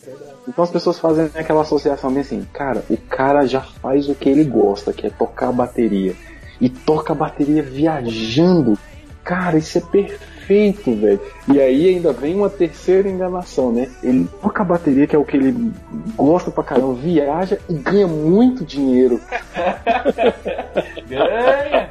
[0.47, 4.28] Então as pessoas fazem aquela associação bem assim, cara, o cara já faz o que
[4.28, 6.14] ele gosta, que é tocar bateria.
[6.61, 8.78] E toca a bateria viajando.
[9.24, 11.20] Cara, isso é perfeito perfeito, velho.
[11.53, 13.88] E aí ainda vem uma terceira enganação, né?
[14.03, 15.72] Ele toca a bateria, que é o que ele
[16.16, 19.20] gosta pra caramba, viaja e ganha muito dinheiro.
[21.09, 21.90] ganha!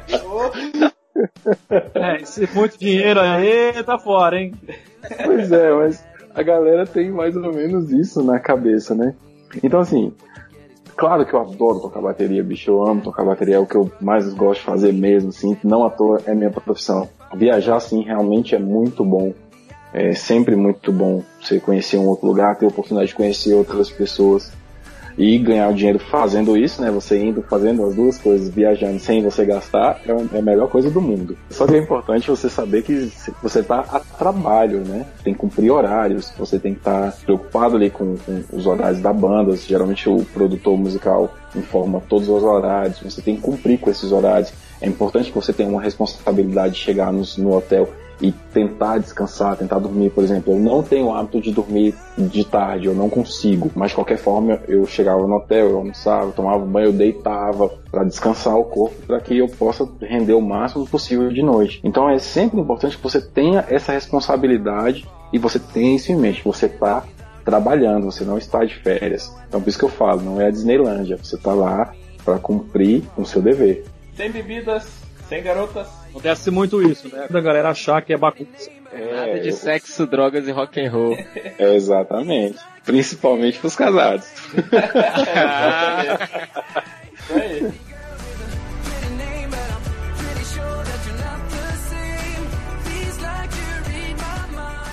[1.94, 4.52] é, esse muito dinheiro aí tá fora, hein?
[5.24, 9.14] Pois é, mas a galera tem mais ou menos isso na cabeça, né?
[9.62, 10.12] Então assim,
[10.94, 12.70] Claro que eu adoro tocar bateria, bicho.
[12.70, 15.56] Eu amo tocar bateria, é o que eu mais gosto de fazer mesmo, assim.
[15.64, 17.08] Não à toa é minha profissão.
[17.34, 19.32] Viajar, assim, realmente é muito bom.
[19.92, 23.90] É sempre muito bom você conhecer um outro lugar, ter a oportunidade de conhecer outras
[23.90, 24.52] pessoas
[25.16, 26.90] e ganhar o dinheiro fazendo isso, né?
[26.90, 30.90] Você indo fazendo as duas coisas, viajando sem você gastar, é, é a melhor coisa
[30.90, 31.36] do mundo.
[31.50, 35.06] Só que é importante você saber que você está a trabalho, né?
[35.22, 39.00] Tem que cumprir horários, você tem que estar tá preocupado ali com, com os horários
[39.00, 39.56] da banda.
[39.56, 44.52] Geralmente o produtor musical informa todos os horários, você tem que cumprir com esses horários.
[44.80, 47.88] É importante que você tenha uma responsabilidade de chegar no, no hotel
[48.22, 50.54] e tentar descansar, tentar dormir, por exemplo.
[50.54, 54.16] Eu não tenho o hábito de dormir de tarde, eu não consigo, mas de qualquer
[54.16, 58.64] forma eu chegava no hotel, eu almoçava, eu tomava banho, eu deitava para descansar o
[58.64, 61.80] corpo para que eu possa render o máximo possível de noite.
[61.82, 66.44] Então é sempre importante que você tenha essa responsabilidade e você tenha isso em mente,
[66.44, 67.04] você está
[67.44, 69.34] trabalhando, você não está de férias.
[69.48, 71.92] Então por isso que eu falo, não é a Disneylândia, você está lá
[72.24, 73.84] para cumprir o seu dever.
[74.16, 74.86] Sem bebidas,
[75.32, 77.26] sem garotas, Acontece muito isso, né?
[77.30, 78.70] Da galera achar que é bagunça.
[78.92, 79.54] É, Nada de eu...
[79.54, 81.16] sexo, drogas e rock and roll.
[81.58, 82.58] É, exatamente.
[82.84, 84.26] Principalmente pros casados.
[84.26, 84.52] Isso
[87.32, 87.72] aí.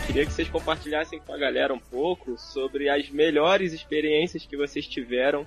[0.08, 4.88] Queria que vocês compartilhassem com a galera um pouco sobre as melhores experiências que vocês
[4.88, 5.46] tiveram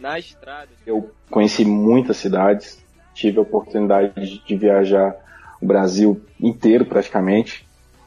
[0.00, 0.70] na estrada.
[0.86, 2.82] Eu conheci muitas cidades,
[3.20, 5.14] tive a oportunidade de viajar
[5.60, 7.66] o Brasil inteiro praticamente,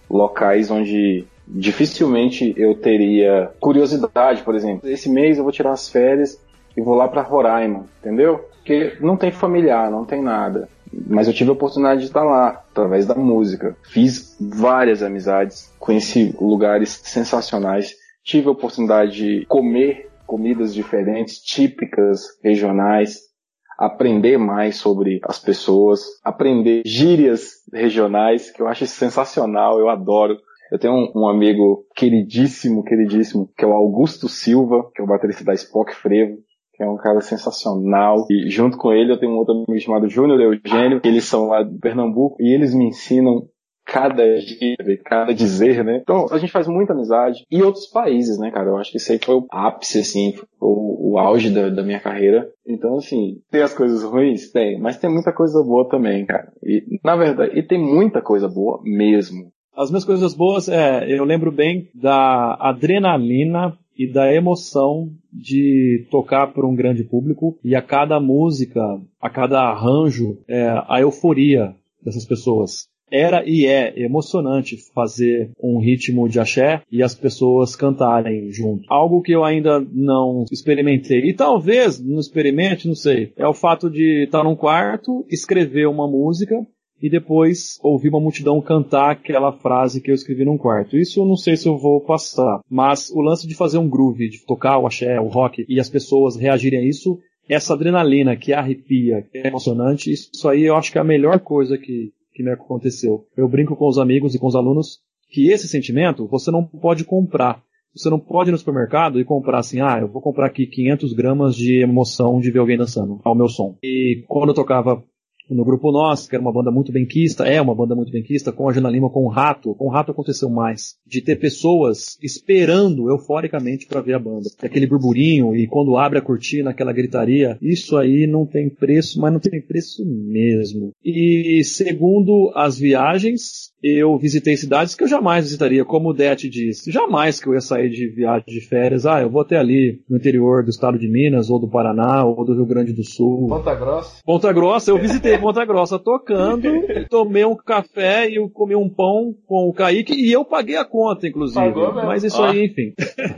[0.09, 4.89] locais onde dificilmente eu teria curiosidade, por exemplo.
[4.89, 6.41] Esse mês eu vou tirar as férias
[6.75, 8.39] e vou lá para Roraima, entendeu?
[8.55, 10.67] Porque não tem familiar, não tem nada.
[11.07, 13.75] Mas eu tive a oportunidade de estar lá, através da música.
[13.83, 23.32] Fiz várias amizades, conheci lugares sensacionais, tive a oportunidade de comer comidas diferentes, típicas, regionais,
[23.77, 30.37] aprender mais sobre as pessoas, aprender gírias regionais, que eu acho sensacional, eu adoro.
[30.71, 35.07] Eu tenho um, um, amigo queridíssimo, queridíssimo, que é o Augusto Silva, que é o
[35.07, 36.37] baterista da Spock Frevo,
[36.73, 38.25] que é um cara sensacional.
[38.29, 41.49] E junto com ele eu tenho um outro amigo chamado Júnior Eugênio, que eles são
[41.49, 43.47] lá de Pernambuco, e eles me ensinam
[43.85, 45.99] cada dia, cada dizer, né?
[46.01, 47.45] Então, a gente faz muita amizade.
[47.51, 48.69] E outros países, né, cara?
[48.69, 51.99] Eu acho que isso aí foi o ápice, assim, o, o auge da, da, minha
[51.99, 52.49] carreira.
[52.65, 54.51] Então, assim, tem as coisas ruins?
[54.51, 56.51] Tem, mas tem muita coisa boa também, cara.
[56.63, 59.51] E, na verdade, e tem muita coisa boa mesmo.
[59.75, 66.47] As minhas coisas boas, é, eu lembro bem da adrenalina e da emoção de tocar
[66.47, 68.81] para um grande público e a cada música,
[69.19, 76.27] a cada arranjo, é, a euforia dessas pessoas era e é emocionante fazer um ritmo
[76.27, 78.85] de axé e as pessoas cantarem junto.
[78.89, 81.19] Algo que eu ainda não experimentei.
[81.29, 83.31] E talvez não experimente, não sei.
[83.37, 86.55] É o fato de estar num quarto, escrever uma música
[86.99, 90.97] e depois ouvir uma multidão cantar aquela frase que eu escrevi num quarto.
[90.97, 92.61] Isso eu não sei se eu vou passar.
[92.67, 95.89] Mas o lance de fazer um groove, de tocar o axé, o rock, e as
[95.89, 100.91] pessoas reagirem a isso, essa adrenalina que arrepia, que é emocionante, isso aí eu acho
[100.91, 103.25] que é a melhor coisa que, que me aconteceu.
[103.35, 107.03] Eu brinco com os amigos e com os alunos que esse sentimento você não pode
[107.03, 107.61] comprar.
[107.95, 111.13] Você não pode ir no supermercado e comprar assim, ah, eu vou comprar aqui 500
[111.13, 113.77] gramas de emoção de ver alguém dançando ao meu som.
[113.83, 115.03] E quando eu tocava
[115.49, 118.69] no grupo nosso, que era uma banda muito benquista, é uma banda muito benquista, com
[118.69, 119.75] a Jana Lima, com o Rato.
[119.75, 120.95] Com o Rato aconteceu mais.
[121.05, 124.49] De ter pessoas esperando euforicamente para ver a banda.
[124.61, 127.57] Aquele burburinho e quando abre a cortina, aquela gritaria.
[127.61, 130.91] Isso aí não tem preço, mas não tem preço mesmo.
[131.03, 136.89] E segundo as viagens, eu visitei cidades que eu jamais visitaria, como o Det disse.
[136.89, 139.05] Jamais que eu ia sair de viagem de férias.
[139.05, 142.45] Ah, eu vou até ali no interior do estado de Minas, ou do Paraná, ou
[142.45, 143.49] do Rio Grande do Sul.
[143.49, 144.21] Ponta Grossa.
[144.23, 146.69] Ponta Grossa, eu visitei Ponta Grossa tocando,
[147.09, 151.27] tomei um café e comi um pão com o Kaique e eu paguei a conta,
[151.27, 151.59] inclusive.
[151.59, 152.51] Pagou Mas isso ah.
[152.51, 152.93] aí, enfim.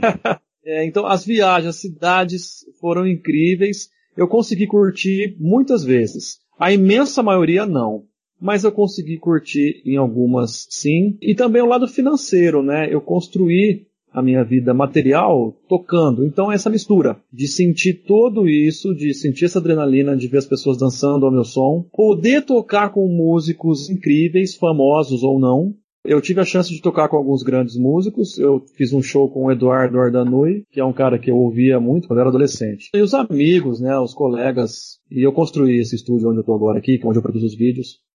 [0.64, 3.88] é, então, as viagens, as cidades foram incríveis.
[4.16, 6.38] Eu consegui curtir muitas vezes.
[6.58, 8.04] A imensa maioria não
[8.40, 11.16] mas eu consegui curtir em algumas sim.
[11.20, 12.92] E também o lado financeiro, né?
[12.92, 16.24] Eu construí a minha vida material tocando.
[16.24, 20.78] Então essa mistura de sentir tudo isso, de sentir essa adrenalina, de ver as pessoas
[20.78, 25.74] dançando ao meu som, poder tocar com músicos incríveis, famosos ou não.
[26.02, 28.38] Eu tive a chance de tocar com alguns grandes músicos.
[28.38, 31.80] Eu fiz um show com o Eduardo Ardanui, que é um cara que eu ouvia
[31.80, 32.90] muito quando era adolescente.
[32.94, 35.00] E os amigos, né, os colegas.
[35.10, 37.56] E eu construí esse estúdio onde eu tô agora aqui, é onde eu produzo os
[37.56, 38.05] vídeos.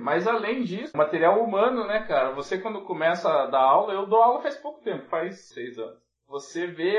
[0.00, 2.32] Mas além disso, material humano, né, cara?
[2.32, 5.98] Você quando começa a dar aula, eu dou aula faz pouco tempo, faz seis anos.
[6.28, 6.94] Você vê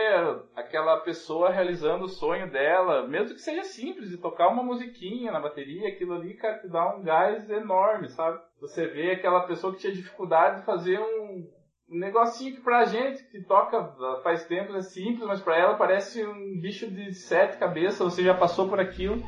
[0.56, 5.39] aquela pessoa realizando o sonho dela, mesmo que seja simples, de tocar uma musiquinha na
[5.39, 8.39] bateria, aquilo ali, cara, te dá um gás enorme, sabe?
[8.60, 11.47] Você vê aquela pessoa que tinha dificuldade de fazer um,
[11.91, 13.93] um negocinho que pra gente que toca
[14.24, 18.00] faz tempo é simples, mas pra ela parece um bicho de sete cabeças.
[18.00, 19.22] Você já passou por aquilo,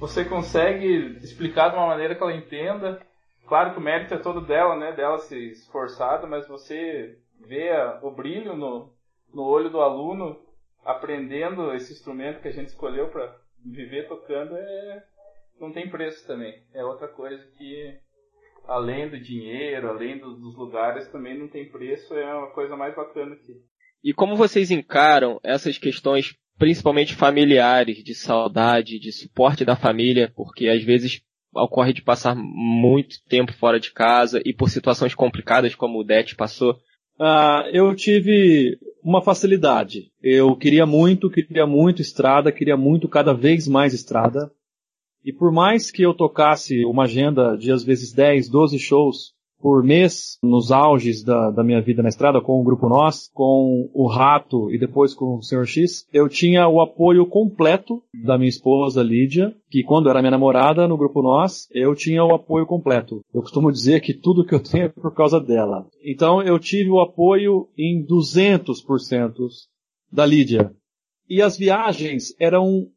[0.00, 3.00] você consegue explicar de uma maneira que ela entenda.
[3.46, 4.92] Claro que o mérito é todo dela, né?
[4.92, 7.70] Dela se esforçada, mas você vê
[8.02, 8.92] o brilho no,
[9.32, 10.40] no olho do aluno
[10.84, 15.04] aprendendo esse instrumento que a gente escolheu para viver tocando é
[15.60, 16.62] não tem preço também.
[16.74, 17.96] É outra coisa que
[18.66, 22.94] além do dinheiro, além do, dos lugares, também não tem preço, é uma coisa mais
[22.94, 23.54] bacana aqui.
[24.02, 30.68] E como vocês encaram essas questões, principalmente familiares, de saudade, de suporte da família, porque
[30.68, 31.22] às vezes
[31.54, 36.34] ocorre de passar muito tempo fora de casa e por situações complicadas como o Det
[36.34, 36.76] passou?
[37.18, 40.10] Ah, eu tive uma facilidade.
[40.22, 44.50] Eu queria muito, queria muito estrada, queria muito cada vez mais estrada.
[45.24, 49.33] E por mais que eu tocasse uma agenda de às vezes 10, 12 shows
[49.64, 53.88] por mês, nos auges da, da minha vida na estrada, com o Grupo Nós, com
[53.94, 55.64] o Rato e depois com o Sr.
[55.64, 60.86] X, eu tinha o apoio completo da minha esposa Lídia, que quando era minha namorada
[60.86, 63.22] no Grupo Nós, eu tinha o apoio completo.
[63.32, 65.86] Eu costumo dizer que tudo que eu tenho é por causa dela.
[66.04, 69.32] Então eu tive o apoio em 200%
[70.12, 70.74] da Lídia.
[71.26, 72.88] E as viagens eram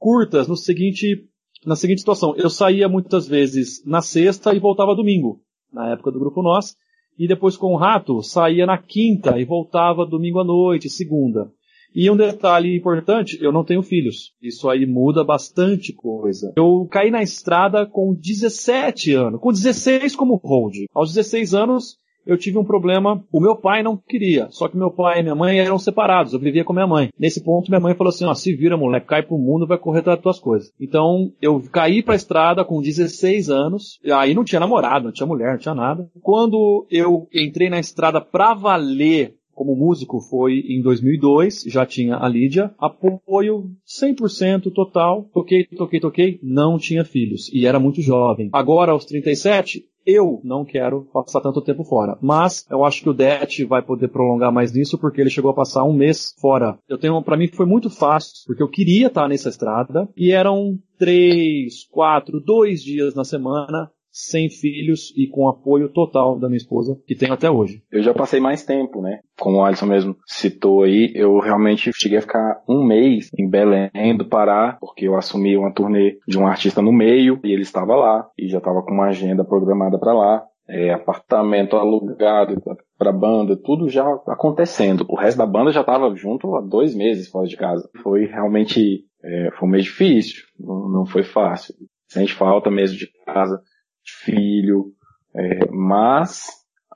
[0.00, 1.28] curtas no seguinte
[1.64, 2.34] na seguinte situação.
[2.36, 5.40] Eu saía muitas vezes na sexta e voltava domingo,
[5.72, 6.76] na época do grupo nós,
[7.18, 11.50] e depois com o rato saía na quinta e voltava domingo à noite, segunda.
[11.94, 14.32] E um detalhe importante, eu não tenho filhos.
[14.40, 16.52] Isso aí muda bastante coisa.
[16.56, 20.86] Eu caí na estrada com 17 anos, com 16 como hold.
[20.94, 24.90] Aos 16 anos, eu tive um problema, o meu pai não queria, só que meu
[24.90, 27.10] pai e minha mãe eram separados, eu vivia com minha mãe.
[27.18, 30.00] Nesse ponto minha mãe falou assim, ó, se vira moleque, cai pro mundo, vai correr
[30.00, 30.72] atrás das tuas coisas.
[30.80, 35.52] Então, eu caí pra estrada com 16 anos, aí não tinha namorado, não tinha mulher,
[35.52, 36.08] não tinha nada.
[36.20, 42.28] Quando eu entrei na estrada pra valer como músico foi em 2002, já tinha a
[42.28, 48.48] Lídia, apoio 100% total, toquei, toquei, toquei, não tinha filhos e era muito jovem.
[48.52, 52.18] Agora aos 37, eu não quero passar tanto tempo fora.
[52.20, 55.54] Mas eu acho que o Det vai poder prolongar mais nisso porque ele chegou a
[55.54, 56.78] passar um mês fora.
[56.88, 60.78] Eu tenho, para mim foi muito fácil porque eu queria estar nessa estrada e eram
[60.98, 67.00] três, quatro, dois dias na semana sem filhos e com apoio total da minha esposa,
[67.06, 67.82] que tenho até hoje.
[67.90, 69.20] Eu já passei mais tempo, né?
[69.40, 74.16] Como o Alisson mesmo citou aí, eu realmente cheguei a ficar um mês em Belém
[74.16, 77.96] do Pará, porque eu assumi uma turnê de um artista no meio e ele estava
[77.96, 80.44] lá e já estava com uma agenda programada para lá.
[80.68, 82.62] É, apartamento alugado
[82.96, 85.04] para banda, tudo já acontecendo.
[85.08, 87.90] O resto da banda já estava junto há dois meses fora de casa.
[88.02, 91.74] Foi realmente é, foi um mês difícil, não, não foi fácil.
[92.08, 93.60] Sente falta mesmo de casa
[94.04, 94.92] filho,
[95.34, 96.46] é, mas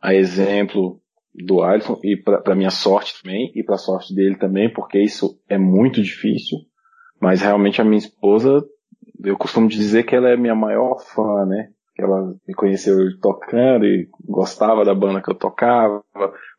[0.03, 1.01] a exemplo
[1.35, 5.59] do Alisson e para minha sorte também e para sorte dele também, porque isso é
[5.59, 6.59] muito difícil.
[7.21, 8.65] Mas realmente a minha esposa,
[9.25, 11.71] eu costumo dizer que ela é minha maior fã, né?
[11.99, 16.05] Ela me conheceu tocando e gostava da banda que eu tocava,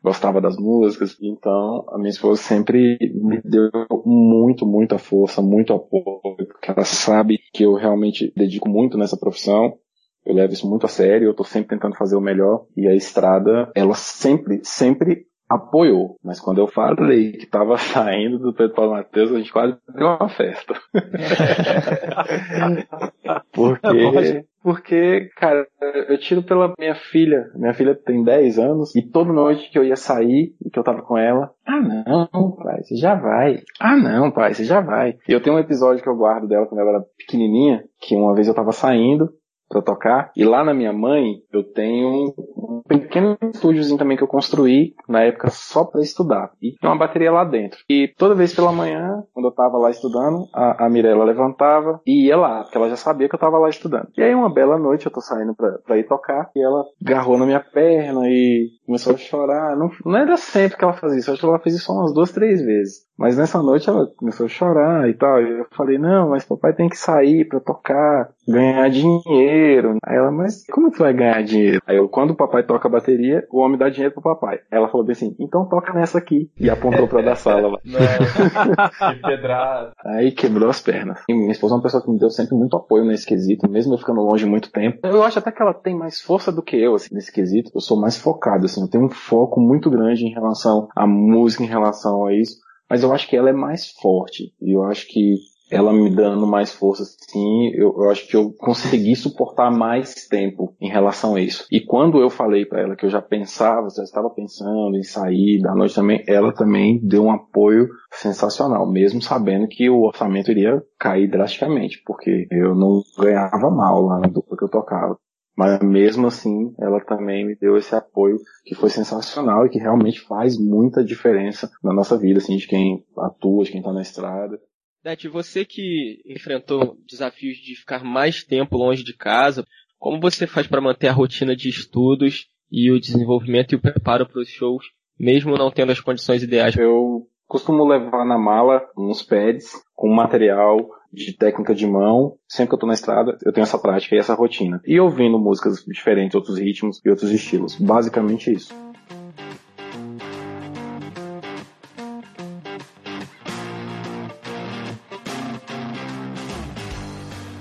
[0.02, 1.16] gostava das músicas.
[1.22, 3.70] Então a minha esposa sempre me deu
[4.04, 9.78] muito, muita força, muito apoio, porque ela sabe que eu realmente dedico muito nessa profissão
[10.24, 12.66] eu levo isso muito a sério, eu tô sempre tentando fazer o melhor.
[12.76, 16.16] E a estrada, ela sempre, sempre apoiou.
[16.22, 20.06] Mas quando eu falei que tava saindo do Pedro Paulo Matheus, a gente quase deu
[20.06, 20.74] uma festa.
[23.52, 25.66] porque, porque, cara,
[26.08, 27.50] eu tiro pela minha filha.
[27.54, 30.84] Minha filha tem 10 anos e toda noite que eu ia sair e que eu
[30.84, 33.62] tava com ela, ah não, pai, você já vai.
[33.80, 35.16] Ah não, pai, você já vai.
[35.26, 38.34] E eu tenho um episódio que eu guardo dela quando ela era pequenininha, que uma
[38.34, 39.30] vez eu tava saindo
[39.68, 40.32] para tocar.
[40.36, 45.22] E lá na minha mãe, eu tenho um pequeno estúdiozinho também que eu construí na
[45.22, 46.50] época só para estudar.
[46.60, 47.78] E tem uma bateria lá dentro.
[47.88, 52.26] E toda vez pela manhã, quando eu tava lá estudando, a, a Mirella levantava e
[52.26, 54.08] ia lá, porque ela já sabia que eu tava lá estudando.
[54.16, 57.46] E aí uma bela noite eu tô saindo pra, ir tocar e ela agarrou na
[57.46, 59.76] minha perna e começou a chorar.
[59.76, 62.32] Não, não era sempre que ela fazia isso, acho que ela fez isso umas duas,
[62.32, 63.07] três vezes.
[63.18, 65.42] Mas nessa noite ela começou a chorar e tal.
[65.42, 69.96] E eu falei, não, mas papai tem que sair pra tocar, ganhar dinheiro.
[70.04, 71.82] Aí ela, mas como que vai ganhar dinheiro?
[71.84, 74.60] Aí eu, quando o papai toca a bateria, o homem dá dinheiro pro papai.
[74.70, 76.48] Ela falou bem assim, então toca nessa aqui.
[76.60, 77.78] E apontou pra da sala lá.
[79.12, 79.92] que pedrada.
[80.04, 81.20] Aí quebrou as pernas.
[81.28, 83.94] E minha esposa é uma pessoa que me deu sempre muito apoio nesse quesito, mesmo
[83.94, 85.00] eu ficando longe muito tempo.
[85.02, 87.72] Eu acho até que ela tem mais força do que eu, assim, nesse quesito.
[87.74, 91.64] Eu sou mais focado, assim, eu tenho um foco muito grande em relação à música,
[91.64, 94.52] em relação a isso mas eu acho que ela é mais forte.
[94.60, 95.36] E eu acho que
[95.70, 100.74] ela me dando mais força, sim, eu, eu, acho que eu consegui suportar mais tempo
[100.80, 101.66] em relação a isso.
[101.70, 105.60] E quando eu falei para ela que eu já pensava, já estava pensando em sair
[105.60, 110.82] da noite também, ela também deu um apoio sensacional, mesmo sabendo que o orçamento iria
[110.98, 115.18] cair drasticamente, porque eu não ganhava mal lá na dupla que eu tocava.
[115.58, 120.20] Mas mesmo assim, ela também me deu esse apoio que foi sensacional e que realmente
[120.20, 124.56] faz muita diferença na nossa vida, assim, de quem atua, de quem está na estrada.
[125.02, 129.66] Dete, você que enfrentou desafios de ficar mais tempo longe de casa,
[129.98, 134.28] como você faz para manter a rotina de estudos e o desenvolvimento e o preparo
[134.28, 134.84] para os shows,
[135.18, 136.76] mesmo não tendo as condições ideais?
[136.76, 140.76] Eu costumo levar na mala uns pads com material
[141.10, 142.36] de técnica de mão.
[142.46, 144.82] Sempre que eu tô na estrada, eu tenho essa prática e essa rotina.
[144.86, 147.74] E ouvindo músicas diferentes, outros ritmos e outros estilos.
[147.74, 148.74] Basicamente isso.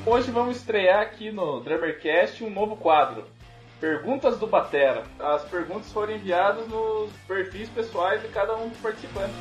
[0.06, 3.37] Hoje vamos estrear aqui no Drummercast um novo quadro.
[3.80, 5.04] Perguntas do Batera.
[5.20, 9.36] As perguntas foram enviadas nos perfis pessoais de cada um dos participantes.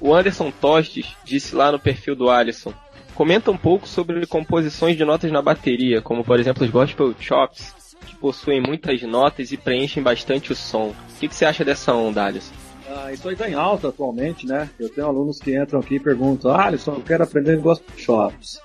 [0.00, 2.72] O Anderson Tostes disse lá no perfil do Alisson.
[3.14, 7.74] Comenta um pouco sobre composições de notas na bateria, como por exemplo os gospel chops,
[8.06, 10.88] que possuem muitas notas e preenchem bastante o som.
[10.88, 12.65] O que, que você acha dessa onda, Alisson?
[12.88, 14.70] Ah, isso aí tá em alta atualmente, né?
[14.78, 18.60] Eu tenho alunos que entram aqui e perguntam, ah, Alisson, eu quero aprender gospel chops.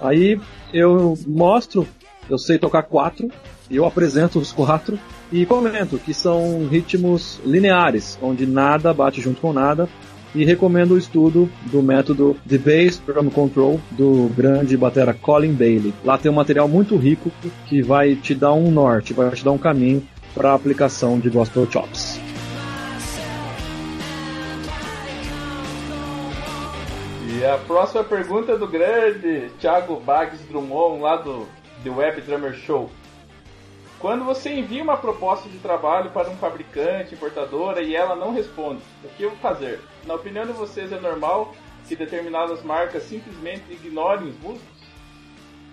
[0.00, 0.40] Aí
[0.72, 1.86] eu mostro,
[2.28, 3.30] eu sei tocar quatro,
[3.70, 4.98] e eu apresento os quatro
[5.30, 9.88] e comento que são ritmos lineares, onde nada bate junto com nada,
[10.34, 15.92] e recomendo o estudo do método The Bass Drum Control do grande batera Colin Bailey.
[16.04, 17.30] Lá tem um material muito rico
[17.66, 21.28] que vai te dar um norte, vai te dar um caminho para a aplicação de
[21.28, 22.29] gospel chops.
[27.40, 31.48] E a próxima pergunta é do grande Thiago Bags Drummond, lá do
[31.82, 32.90] The Web Drummer Show.
[33.98, 38.82] Quando você envia uma proposta de trabalho para um fabricante, importadora, e ela não responde,
[39.02, 39.80] o que fazer?
[40.06, 41.54] Na opinião de vocês, é normal
[41.88, 44.78] que determinadas marcas simplesmente ignorem os músicos?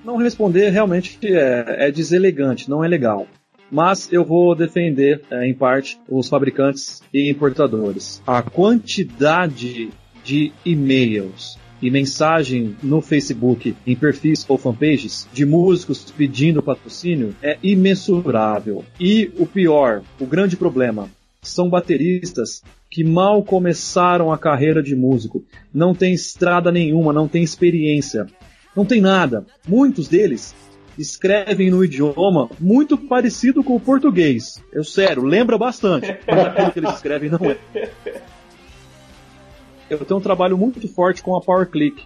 [0.06, 3.28] Não responder realmente é, é deselegante, não é legal.
[3.70, 8.24] Mas eu vou defender, é, em parte, os fabricantes e importadores.
[8.26, 9.90] A quantidade
[10.28, 17.58] de e-mails e mensagem no Facebook, em perfis ou fanpages de músicos pedindo patrocínio é
[17.62, 18.84] imensurável.
[19.00, 21.10] E o pior, o grande problema,
[21.42, 27.44] são bateristas que mal começaram a carreira de músico, não tem estrada nenhuma, não tem
[27.44, 28.26] experiência,
[28.76, 29.46] não tem nada.
[29.68, 30.56] Muitos deles
[30.98, 34.62] escrevem no idioma muito parecido com o português.
[34.74, 37.58] Eu sério, lembra bastante, mas aquilo que eles escrevem não é
[39.90, 42.04] eu tenho um trabalho muito forte com a PowerClick.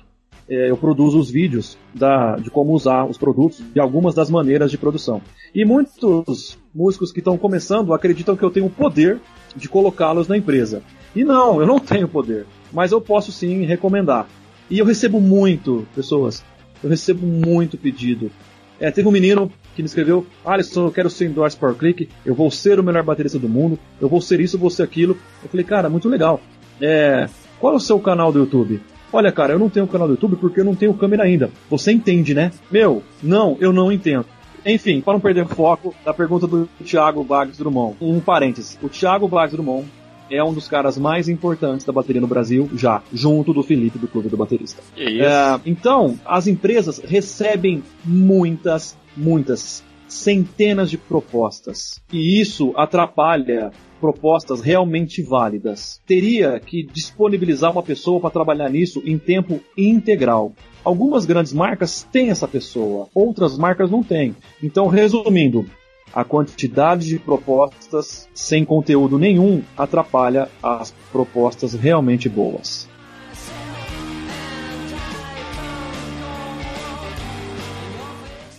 [0.49, 4.69] É, eu produzo os vídeos da, de como usar os produtos e algumas das maneiras
[4.69, 5.21] de produção.
[5.55, 9.19] E muitos músicos que estão começando acreditam que eu tenho o poder
[9.55, 10.83] de colocá-los na empresa.
[11.15, 12.45] E não, eu não tenho poder.
[12.71, 14.27] Mas eu posso sim recomendar.
[14.69, 16.43] E eu recebo muito, pessoas,
[16.83, 18.31] eu recebo muito pedido.
[18.79, 22.49] É, teve um menino que me escreveu, Alisson, eu quero ser endorse PowerClick, eu vou
[22.49, 25.17] ser o melhor baterista do mundo, eu vou ser isso, eu vou ser aquilo.
[25.43, 26.41] Eu falei, cara, muito legal.
[26.79, 27.29] É,
[27.61, 28.81] qual é o seu canal do YouTube?
[29.13, 31.51] Olha, cara, eu não tenho canal do YouTube porque eu não tenho câmera ainda.
[31.69, 32.51] Você entende, né?
[32.71, 34.25] Meu, não, eu não entendo.
[34.65, 37.97] Enfim, para não perder o foco da pergunta do Thiago Baggs Drummond.
[38.01, 38.79] Um parênteses.
[38.81, 39.87] O Thiago Baggs Drummond
[40.29, 44.07] é um dos caras mais importantes da bateria no Brasil, já, junto do Felipe do
[44.07, 44.81] Clube do Baterista.
[44.97, 52.01] É, então, as empresas recebem muitas, muitas, centenas de propostas.
[52.11, 56.01] E isso atrapalha propostas realmente válidas.
[56.05, 60.53] Teria que disponibilizar uma pessoa para trabalhar nisso em tempo integral.
[60.83, 64.35] Algumas grandes marcas têm essa pessoa, outras marcas não têm.
[64.61, 65.65] Então, resumindo,
[66.13, 72.90] a quantidade de propostas sem conteúdo nenhum atrapalha as propostas realmente boas.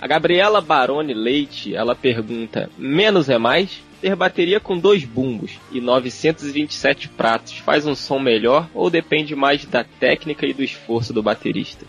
[0.03, 3.80] A Gabriela Baroni Leite, ela pergunta: menos é mais?
[4.00, 9.64] Ter bateria com dois bumbos e 927 pratos faz um som melhor ou depende mais
[9.64, 11.86] da técnica e do esforço do baterista?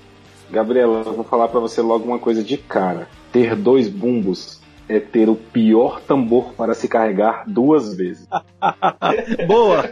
[0.52, 3.08] Gabriela, eu vou falar para você logo uma coisa de cara.
[3.32, 8.28] Ter dois bumbos é ter o pior tambor para se carregar duas vezes.
[9.48, 9.90] Boa!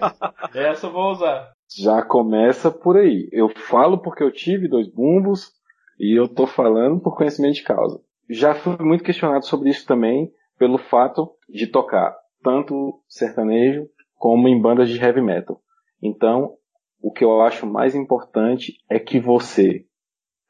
[0.54, 1.54] Essa eu vou usar.
[1.76, 3.28] Já começa por aí.
[3.32, 5.54] Eu falo porque eu tive dois bumbos
[6.00, 8.00] e eu tô falando por conhecimento de causa.
[8.32, 14.60] Já fui muito questionado sobre isso também pelo fato de tocar tanto sertanejo como em
[14.60, 15.62] bandas de heavy metal.
[16.02, 16.54] Então,
[17.02, 19.84] o que eu acho mais importante é que você,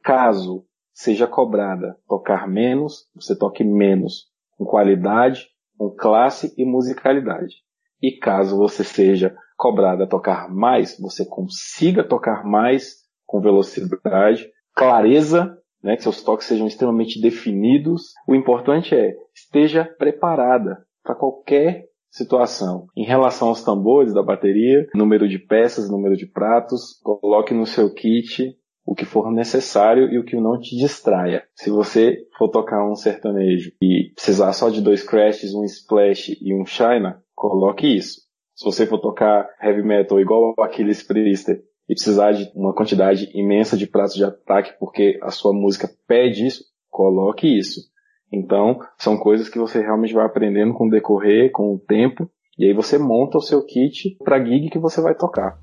[0.03, 0.63] caso
[0.93, 7.55] seja cobrada tocar menos, você toque menos, com qualidade, com classe e musicalidade.
[7.99, 15.95] E caso você seja cobrada tocar mais, você consiga tocar mais com velocidade, clareza, né,
[15.95, 18.13] que seus toques sejam extremamente definidos.
[18.27, 22.87] O importante é esteja preparada para qualquer situação.
[22.95, 27.93] Em relação aos tambores da bateria, número de peças, número de pratos, coloque no seu
[27.93, 28.55] kit
[28.85, 31.43] o que for necessário e o que não te distraia.
[31.55, 36.53] Se você for tocar um sertanejo e precisar só de dois crashes, um splash e
[36.53, 38.21] um china, coloque isso.
[38.55, 43.75] Se você for tocar heavy metal igual aquele Priester e precisar de uma quantidade imensa
[43.75, 47.81] de pratos de ataque porque a sua música pede isso, coloque isso.
[48.31, 52.63] Então, são coisas que você realmente vai aprendendo com o decorrer, com o tempo, e
[52.63, 55.59] aí você monta o seu kit para gig que você vai tocar.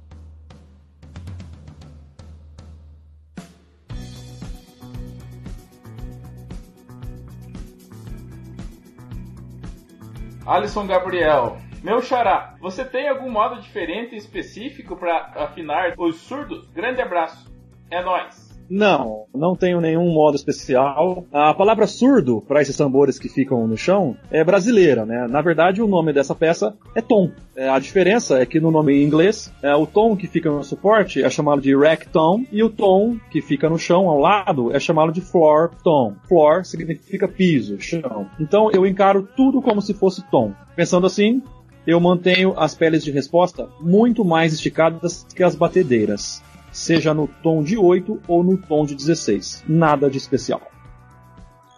[10.45, 16.69] Alisson Gabriel, meu xará, você tem algum modo diferente e específico para afinar os surdos?
[16.71, 17.51] Grande abraço.
[17.91, 18.49] É nós.
[18.71, 21.25] Não, não tenho nenhum modo especial.
[21.33, 25.27] A palavra surdo para esses tambores que ficam no chão é brasileira, né?
[25.29, 27.31] Na verdade, o nome dessa peça é tom.
[27.57, 30.63] É, a diferença é que no nome em inglês, é, o tom que fica no
[30.63, 34.75] suporte é chamado de rack tom e o tom que fica no chão ao lado
[34.75, 36.15] é chamado de floor tom.
[36.29, 38.27] Floor significa piso, chão.
[38.39, 40.53] Então eu encaro tudo como se fosse tom.
[40.77, 41.43] Pensando assim,
[41.89, 47.63] eu mantenho as peles de resposta muito mais esticadas que as batedeiras seja no tom
[47.63, 49.65] de 8 ou no tom de 16.
[49.67, 50.61] Nada de especial.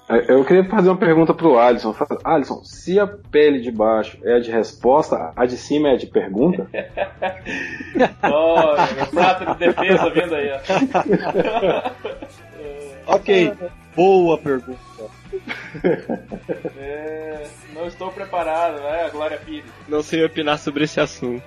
[0.09, 1.95] É, eu queria fazer uma pergunta pro Alisson.
[2.25, 5.97] Alisson, se a pele de baixo é a de resposta, a de cima é a
[5.97, 6.67] de pergunta?
[8.25, 10.51] oh, meu prato de defesa vindo aí.
[13.07, 13.53] ok,
[13.95, 14.81] boa pergunta.
[16.77, 17.47] É,
[17.81, 19.65] não estou preparado, né, Glória Pires?
[19.89, 21.43] Não sei opinar sobre esse assunto.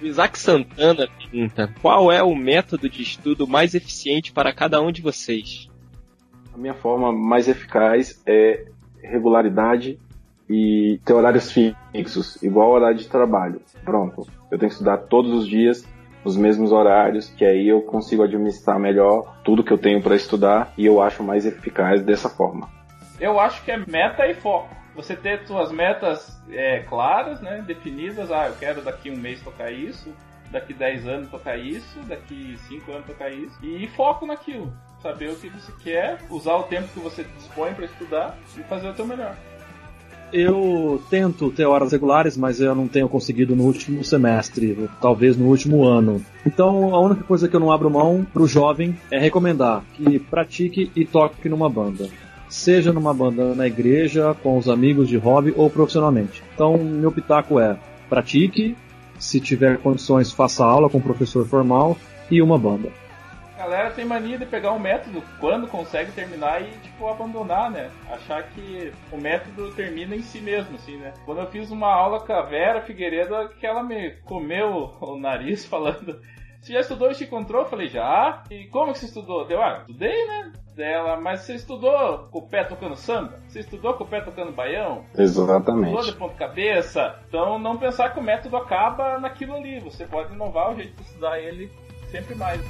[0.00, 4.92] O Isaac Santana pergunta: qual é o método de estudo mais eficiente para cada um
[4.92, 5.70] de vocês?
[6.52, 8.66] A minha forma mais eficaz é
[9.02, 9.98] regularidade
[10.48, 13.62] e ter horários fixos, igual horário de trabalho.
[13.84, 14.26] Pronto.
[14.50, 15.86] Eu tenho que estudar todos os dias
[16.24, 20.74] nos mesmos horários, que aí eu consigo administrar melhor tudo que eu tenho para estudar
[20.76, 22.77] e eu acho mais eficaz dessa forma.
[23.20, 28.32] Eu acho que é meta e foco você ter suas metas é, claras, né, definidas.
[28.32, 30.12] Ah, eu quero daqui um mês tocar isso,
[30.50, 33.56] daqui 10 anos tocar isso, daqui 5 anos tocar isso.
[33.62, 34.72] E foco naquilo.
[35.00, 38.88] Saber o que você quer, usar o tempo que você dispõe para estudar e fazer
[38.88, 39.36] o teu melhor.
[40.32, 45.46] Eu tento ter horas regulares, mas eu não tenho conseguido no último semestre, talvez no
[45.46, 46.20] último ano.
[46.44, 50.18] Então a única coisa que eu não abro mão para o jovem é recomendar que
[50.18, 52.08] pratique e toque numa banda
[52.48, 56.42] seja numa banda na igreja, com os amigos de hobby ou profissionalmente.
[56.54, 57.78] Então, meu pitaco é:
[58.08, 58.76] pratique,
[59.18, 61.96] se tiver condições, faça aula com um professor formal
[62.30, 62.90] e uma banda.
[63.54, 67.90] A galera tem mania de pegar um método quando consegue terminar e, tipo, abandonar, né?
[68.08, 71.12] Achar que o método termina em si mesmo, assim, né?
[71.24, 75.64] Quando eu fiz uma aula com a Vera Figueiredo, que ela me comeu o nariz
[75.66, 76.20] falando
[76.60, 77.62] você já estudou Chico Control?
[77.62, 78.42] Eu falei, já.
[78.50, 79.46] E como que você estudou?
[79.46, 80.52] Deu, ah, estudei, né?
[80.78, 83.40] Dela, mas você estudou com o pé tocando samba?
[83.48, 85.04] Você estudou com o pé tocando baião?
[85.12, 85.88] Exatamente.
[85.88, 87.18] Estudou de ponta cabeça?
[87.26, 89.80] Então não pensar que o método acaba naquilo ali.
[89.80, 91.68] Você pode inovar o jeito de estudar ele
[92.12, 92.60] sempre mais.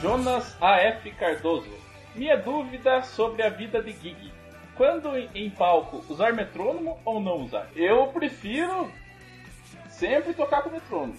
[0.00, 1.10] Jonas A.F.
[1.10, 1.66] Cardoso.
[2.14, 4.32] Minha dúvida sobre a vida de gig
[4.76, 7.68] quando em palco, usar metrônomo ou não usar?
[7.74, 8.88] Eu prefiro
[9.88, 11.16] sempre tocar com metrônomo,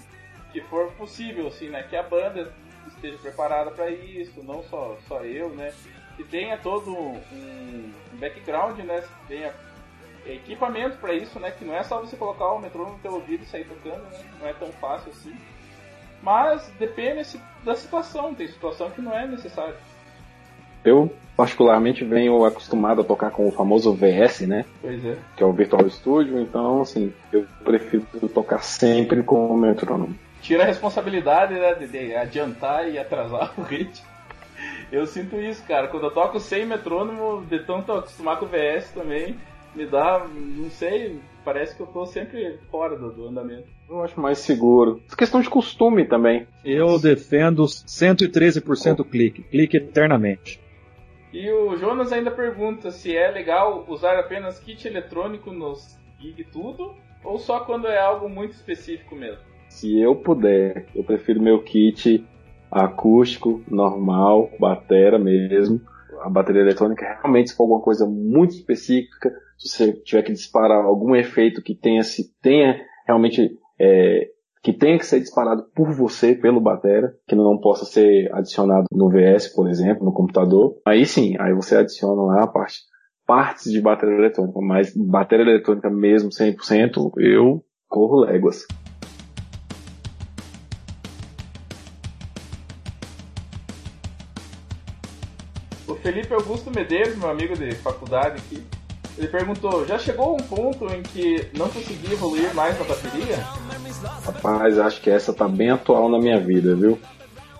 [0.51, 1.83] que for possível, assim, né?
[1.83, 2.53] Que a banda
[2.87, 5.73] esteja preparada para isso, não só, só eu, né?
[6.15, 9.01] Que tenha todo um background, né?
[9.01, 9.53] Que tenha
[10.25, 11.51] equipamento para isso, né?
[11.51, 14.19] Que não é só você colocar o metrônomo no teu ouvido e sair tocando, né?
[14.39, 15.35] Não é tão fácil assim.
[16.21, 19.75] Mas depende da situação, tem situação que não é necessário.
[20.83, 24.65] Eu, particularmente, venho acostumado a tocar com o famoso VS, né?
[24.81, 25.17] Pois é.
[25.35, 30.15] Que é o Virtual Studio, então, assim, eu prefiro tocar sempre com o metrônomo.
[30.41, 34.05] Tira a responsabilidade, né, de adiantar e atrasar o ritmo.
[34.91, 35.87] Eu sinto isso, cara.
[35.87, 39.35] Quando eu toco sem metrônomo, de tanto acostumar com o VS também,
[39.73, 43.67] me dá, não sei, parece que eu tô sempre fora do, do andamento.
[43.89, 45.01] Eu acho mais seguro.
[45.11, 46.47] É questão de costume também.
[46.63, 49.43] Eu defendo 113% clique.
[49.43, 50.59] Clique eternamente.
[51.33, 56.93] E o Jonas ainda pergunta se é legal usar apenas kit eletrônico nos gig tudo
[57.23, 59.50] ou só quando é algo muito específico mesmo.
[59.71, 62.23] Se eu puder, eu prefiro meu kit
[62.69, 65.81] acústico, normal, batera mesmo.
[66.21, 70.85] A bateria eletrônica realmente se for alguma coisa muito específica, se você tiver que disparar
[70.85, 74.29] algum efeito que tenha se tenha realmente é,
[74.61, 79.09] que tenha que ser disparado por você, pelo batera, que não possa ser adicionado no
[79.09, 80.79] VS, por exemplo, no computador.
[80.85, 82.81] Aí sim, aí você adiciona lá a parte,
[83.25, 88.67] partes de bateria eletrônica, mas bateria eletrônica mesmo 100%, eu corro léguas.
[96.01, 98.63] Felipe Augusto Medeiros, meu amigo de faculdade aqui,
[99.17, 103.37] ele perguntou: já chegou um ponto em que não consegui evoluir mais na bateria?
[104.25, 106.99] Rapaz, acho que essa tá bem atual na minha vida, viu?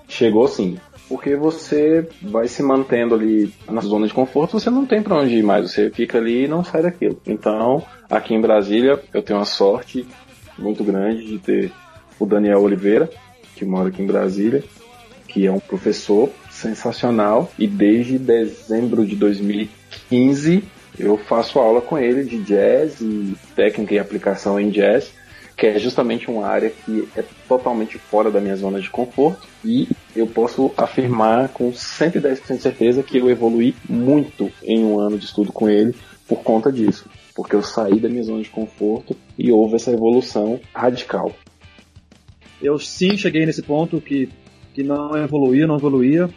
[0.07, 0.77] Chegou sim.
[1.07, 5.35] Porque você vai se mantendo ali na zona de conforto, você não tem para onde
[5.35, 7.21] ir mais, você fica ali e não sai daquilo.
[7.27, 10.07] Então, aqui em Brasília, eu tenho uma sorte
[10.57, 11.71] muito grande de ter
[12.17, 13.09] o Daniel Oliveira,
[13.55, 14.63] que mora aqui em Brasília,
[15.31, 20.63] que é um professor sensacional e desde dezembro de 2015
[20.99, 25.11] eu faço aula com ele de jazz e técnica e aplicação em jazz,
[25.55, 29.87] que é justamente uma área que é totalmente fora da minha zona de conforto e
[30.15, 35.25] eu posso afirmar com 110% de certeza que eu evolui muito em um ano de
[35.25, 35.95] estudo com ele
[36.27, 40.59] por conta disso, porque eu saí da minha zona de conforto e houve essa evolução
[40.73, 41.33] radical.
[42.61, 44.29] Eu sim cheguei nesse ponto que,
[44.73, 46.29] que não evoluía, não evoluía.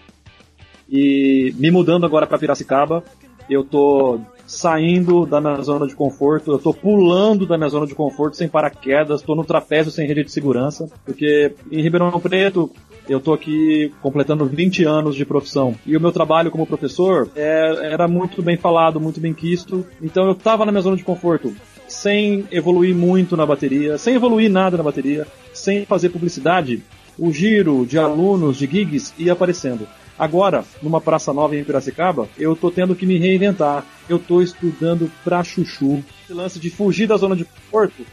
[0.88, 3.02] E me mudando agora para Piracicaba,
[3.48, 7.94] eu tô saindo da minha zona de conforto, eu tô pulando da minha zona de
[7.94, 12.70] conforto sem paraquedas, tô no trapézio sem rede de segurança, porque em Ribeirão Preto
[13.08, 17.92] eu tô aqui completando 20 anos de profissão e o meu trabalho como professor é,
[17.92, 21.54] era muito bem falado, muito bem quisto, então eu tava na minha zona de conforto,
[21.88, 26.82] sem evoluir muito na bateria, sem evoluir nada na bateria, sem fazer publicidade,
[27.18, 29.86] o giro de alunos, de gigs ia aparecendo.
[30.18, 33.84] Agora, numa praça nova em Piracicaba, eu tô tendo que me reinventar.
[34.08, 36.04] Eu tô estudando pra chuchu.
[36.24, 38.04] Esse lance de fugir da zona de conforto,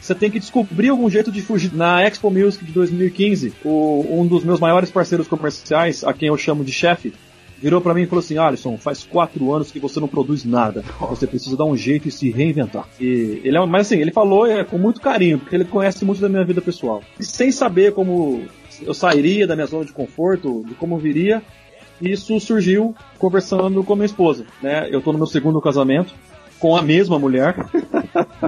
[0.00, 1.72] você tem que descobrir algum jeito de fugir.
[1.74, 6.36] Na Expo Music de 2015, o, um dos meus maiores parceiros comerciais, a quem eu
[6.36, 7.12] chamo de chefe,
[7.60, 10.84] virou para mim e falou assim: Alisson, faz quatro anos que você não produz nada.
[11.00, 12.86] Você precisa dar um jeito e se reinventar.
[13.00, 16.20] E ele é, mas assim, ele falou é, com muito carinho, porque ele conhece muito
[16.20, 17.02] da minha vida pessoal.
[17.18, 18.42] E sem saber como
[18.82, 21.42] eu sairia da minha zona de conforto, de como viria.
[21.98, 24.86] Isso surgiu conversando com minha esposa, né?
[24.90, 26.12] Eu tô no meu segundo casamento
[26.58, 27.54] com a mesma mulher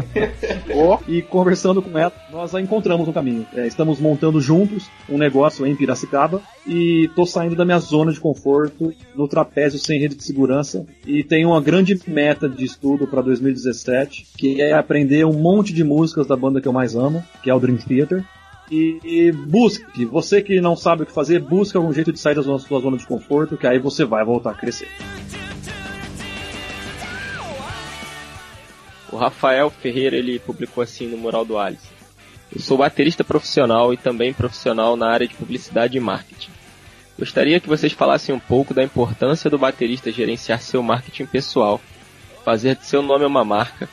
[1.06, 3.46] e conversando com ela, nós a encontramos no caminho.
[3.54, 8.20] É, estamos montando juntos um negócio em Piracicaba e tô saindo da minha zona de
[8.20, 13.22] conforto no trapézio sem rede de segurança e tenho uma grande meta de estudo para
[13.22, 17.50] 2017, que é aprender um monte de músicas da banda que eu mais amo, que
[17.50, 18.24] é o Dream Theater,
[18.70, 20.04] e busque.
[20.04, 22.96] Você que não sabe o que fazer, busque algum jeito de sair da sua zona
[22.96, 24.88] de conforto, que aí você vai voltar a crescer.
[29.10, 31.88] O Rafael Ferreira ele publicou assim no mural do Alice.
[32.54, 36.50] Eu sou baterista profissional e também profissional na área de publicidade e marketing.
[37.18, 41.80] Gostaria que vocês falassem um pouco da importância do baterista gerenciar seu marketing pessoal,
[42.44, 43.88] fazer de seu nome uma marca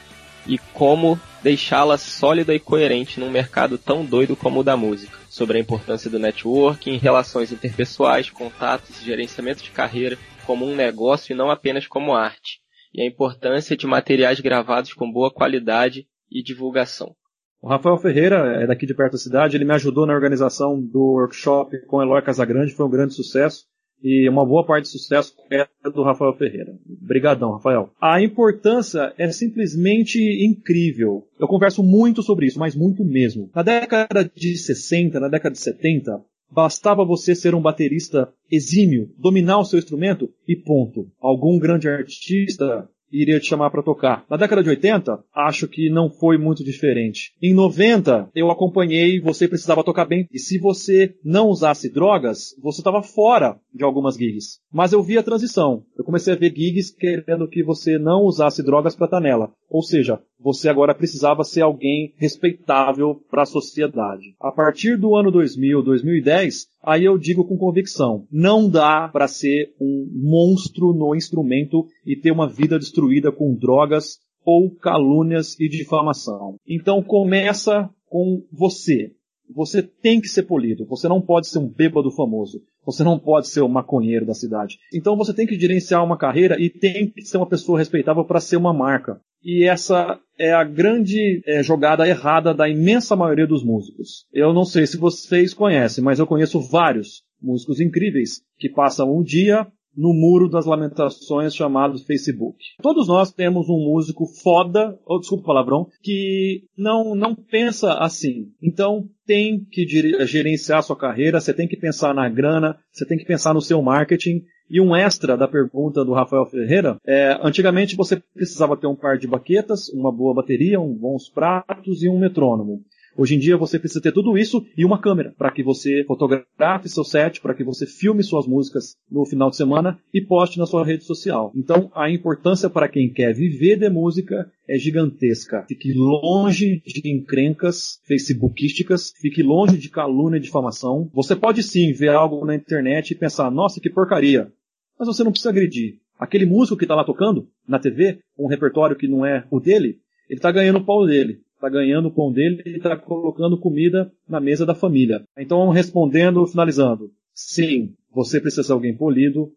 [0.45, 5.17] e como deixá-la sólida e coerente num mercado tão doido como o da música.
[5.29, 11.35] Sobre a importância do networking, relações interpessoais, contatos gerenciamento de carreira como um negócio e
[11.35, 12.64] não apenas como arte.
[12.95, 17.13] E a importância de materiais gravados com boa qualidade e divulgação.
[17.61, 21.01] O Rafael Ferreira é daqui de perto da cidade, ele me ajudou na organização do
[21.01, 23.65] workshop com Eloy Casagrande, foi um grande sucesso
[24.01, 26.73] e uma boa parte do sucesso é do Rafael Ferreira.
[27.01, 27.89] Obrigadão, Rafael.
[27.99, 31.27] A importância é simplesmente incrível.
[31.37, 33.49] Eu converso muito sobre isso, mas muito mesmo.
[33.53, 39.59] Na década de 60, na década de 70, bastava você ser um baterista exímio, dominar
[39.59, 41.07] o seu instrumento e ponto.
[41.19, 44.25] Algum grande artista iria te chamar para tocar.
[44.29, 47.33] Na década de 80, acho que não foi muito diferente.
[47.41, 50.27] Em 90, eu acompanhei, você precisava tocar bem.
[50.31, 54.59] E se você não usasse drogas, você estava fora de algumas gigs.
[54.71, 55.83] Mas eu vi a transição.
[55.97, 59.51] Eu comecei a ver gigs querendo que você não usasse drogas para estar nela.
[59.69, 64.35] Ou seja, você agora precisava ser alguém respeitável para a sociedade.
[64.39, 69.73] A partir do ano 2000, 2010, aí eu digo com convicção, não dá para ser
[69.79, 76.57] um monstro no instrumento e ter uma vida destruída com drogas ou calúnias e difamação.
[76.67, 79.11] Então começa com você.
[79.53, 80.85] Você tem que ser polido.
[80.85, 82.61] Você não pode ser um bêbado famoso.
[82.85, 84.77] Você não pode ser o maconheiro da cidade.
[84.93, 88.39] Então você tem que gerenciar uma carreira e tem que ser uma pessoa respeitável para
[88.39, 89.19] ser uma marca.
[89.43, 94.25] E essa é a grande é, jogada errada da imensa maioria dos músicos.
[94.33, 99.21] Eu não sei se vocês conhecem, mas eu conheço vários músicos incríveis que passam um
[99.21, 102.57] dia no muro das lamentações chamado Facebook.
[102.81, 108.51] Todos nós temos um músico foda, ou desculpa o palavrão, que não, não pensa assim.
[108.61, 109.87] Então tem que
[110.25, 113.81] gerenciar sua carreira, você tem que pensar na grana, você tem que pensar no seu
[113.81, 114.43] marketing.
[114.67, 119.15] E um extra da pergunta do Rafael Ferreira, é, antigamente você precisava ter um par
[119.17, 122.81] de baquetas, uma boa bateria, um bons pratos e um metrônomo.
[123.17, 126.89] Hoje em dia você precisa ter tudo isso e uma câmera para que você fotografe
[126.89, 130.65] seu set, para que você filme suas músicas no final de semana e poste na
[130.65, 131.53] sua rede social.
[131.55, 135.63] Então a importância para quem quer viver de música é gigantesca.
[135.65, 141.09] Fique longe de encrencas facebookísticas, fique longe de calúnia e difamação.
[141.13, 144.51] Você pode sim ver algo na internet e pensar, nossa, que porcaria.
[144.99, 145.99] Mas você não precisa agredir.
[146.19, 149.59] Aquele músico que está lá tocando na TV, com um repertório que não é o
[149.59, 153.59] dele, ele está ganhando o pau dele está ganhando o pão dele e está colocando
[153.59, 155.23] comida na mesa da família.
[155.37, 157.11] Então, respondendo, finalizando.
[157.33, 159.51] Sim, você precisa ser alguém polido,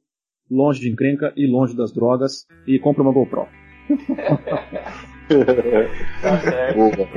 [0.50, 3.46] longe de encrenca e longe das drogas e compra uma GoPro.
[6.22, 7.08] tá certo.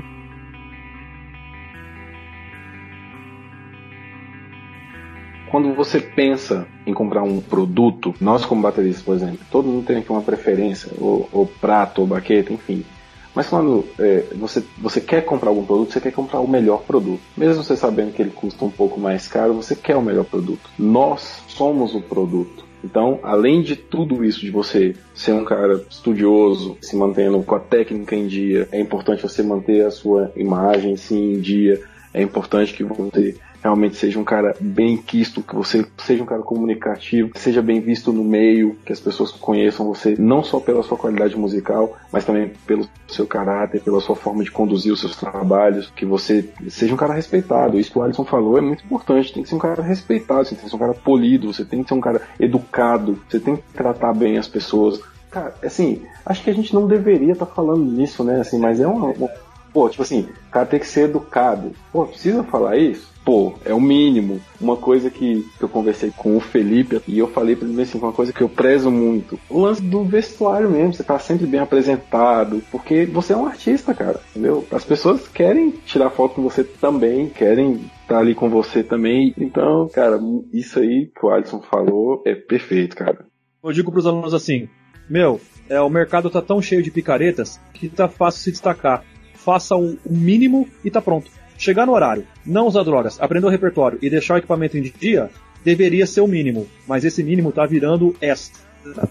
[5.50, 9.98] Quando você pensa em comprar um produto, nós como bateristas, por exemplo, todo mundo tem
[9.98, 12.86] aqui uma preferência, ou, ou prato, ou baqueta, enfim.
[13.34, 17.22] Mas quando é, você, você quer comprar algum produto, você quer comprar o melhor produto.
[17.38, 20.70] Mesmo você sabendo que ele custa um pouco mais caro, você quer o melhor produto.
[20.78, 22.72] Nós somos o produto.
[22.84, 27.60] Então, além de tudo isso, de você ser um cara estudioso, se mantendo com a
[27.60, 31.80] técnica em dia, é importante você manter a sua imagem sim em dia,
[32.14, 36.42] é importante que você realmente seja um cara bem quisto, que você seja um cara
[36.42, 40.82] comunicativo, que seja bem visto no meio, que as pessoas conheçam você não só pela
[40.82, 45.16] sua qualidade musical, mas também pelo seu caráter, pela sua forma de conduzir os seus
[45.16, 47.80] trabalhos, que você seja um cara respeitado.
[47.80, 50.56] Isso que o Alisson falou é muito importante, tem que ser um cara respeitado, você
[50.56, 53.56] tem que ser um cara polido, você tem que ser um cara educado, você tem
[53.58, 55.00] que tratar bem as pessoas.
[55.30, 58.42] Cara, assim, acho que a gente não deveria estar tá falando nisso, né?
[58.42, 59.30] Assim, mas é uma, uma
[59.74, 61.72] Pô, tipo assim, o cara tem que ser educado.
[61.92, 63.12] Pô, precisa falar isso?
[63.26, 64.42] pô, é o mínimo.
[64.60, 67.98] Uma coisa que, que eu conversei com o Felipe e eu falei pra ele assim,
[67.98, 69.40] uma coisa que eu prezo muito.
[69.50, 73.94] O lance do vestuário mesmo, você tá sempre bem apresentado, porque você é um artista,
[73.94, 74.66] cara, entendeu?
[74.72, 79.34] As pessoas querem tirar foto com você também, querem estar tá ali com você também.
[79.38, 80.20] Então, cara,
[80.54, 83.26] isso aí que o Alisson falou é perfeito, cara.
[83.64, 84.68] Eu digo pros alunos assim,
[85.10, 85.40] meu,
[85.70, 89.04] é, o mercado tá tão cheio de picaretas que tá fácil se destacar.
[89.44, 91.30] Faça o mínimo e tá pronto.
[91.58, 95.30] Chegar no horário, não usar drogas, aprender o repertório e deixar o equipamento em dia
[95.64, 98.62] deveria ser o mínimo, mas esse mínimo tá virando extra,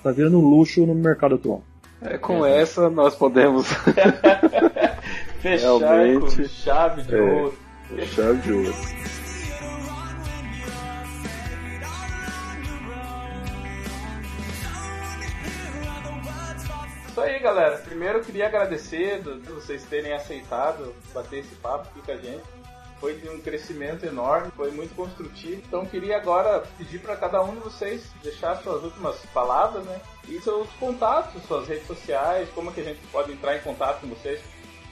[0.02, 1.62] tá virando luxo no mercado atual.
[2.02, 2.62] É, com é.
[2.62, 3.68] essa nós podemos
[5.40, 7.54] fechar Realmente, com chave de é, ouro.
[8.06, 8.74] Chave de ouro.
[17.20, 17.76] Isso aí, galera.
[17.78, 22.42] Primeiro eu queria agradecer de vocês terem aceitado bater esse papo aqui com a gente.
[22.98, 25.62] Foi de um crescimento enorme, foi muito construtivo.
[25.66, 30.00] Então queria agora pedir para cada um de vocês deixar suas últimas palavras, né?
[30.28, 34.08] E seus contatos, suas redes sociais, como que a gente pode entrar em contato com
[34.08, 34.40] vocês.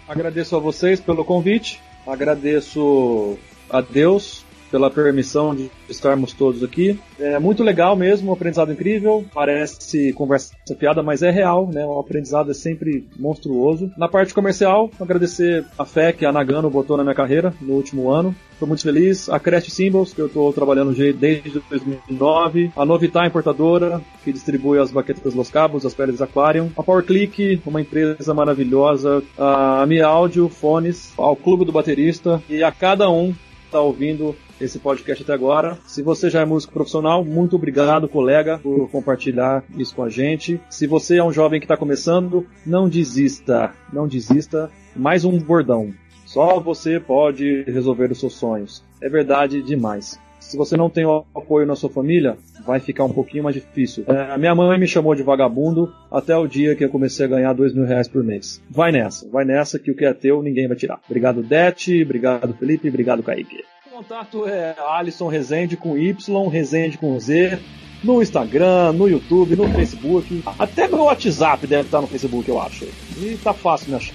[0.07, 3.39] Agradeço a vocês pelo convite, agradeço
[3.69, 6.99] a Deus pela permissão de estarmos todos aqui.
[7.19, 9.25] É muito legal mesmo, um aprendizado incrível.
[9.33, 11.85] Parece conversa piada, mas é real, né?
[11.85, 13.91] O aprendizado é sempre monstruoso.
[13.97, 18.11] Na parte comercial, agradecer a fé que a Nagano botou na minha carreira no último
[18.11, 18.35] ano.
[18.53, 19.29] Estou muito feliz.
[19.29, 22.73] A Crest Symbols, que eu estou trabalhando desde 2009.
[22.77, 26.71] A Novitá Importadora, que distribui as baquetas Los Cabos, as peles Aquarium.
[26.77, 29.23] A PowerClick, uma empresa maravilhosa.
[29.39, 31.13] A Mi Audio, fones.
[31.17, 32.43] Ao Clube do Baterista.
[32.49, 33.33] E a cada um
[33.65, 35.79] está ouvindo esse podcast até agora.
[35.87, 40.61] Se você já é músico profissional, muito obrigado, colega, por compartilhar isso com a gente.
[40.69, 44.71] Se você é um jovem que está começando, não desista, não desista.
[44.97, 45.93] Mais um bordão.
[46.25, 48.85] Só você pode resolver os seus sonhos.
[49.01, 50.19] É verdade demais.
[50.41, 52.37] Se você não tem o apoio na sua família,
[52.67, 54.05] vai ficar um pouquinho mais difícil.
[54.07, 57.53] É, minha mãe me chamou de vagabundo até o dia que eu comecei a ganhar
[57.53, 58.63] dois mil reais por mês.
[58.71, 61.01] Vai nessa, vai nessa que o que é teu ninguém vai tirar.
[61.07, 63.63] Obrigado, Dete, obrigado, Felipe, obrigado, Kaique
[63.99, 67.59] contato é Alisson Rezende com Y, Rezende com Z.
[68.05, 70.41] no Instagram, no YouTube, no Facebook.
[70.57, 72.85] Até meu WhatsApp deve estar no Facebook, eu acho.
[73.17, 74.15] E tá fácil me achar.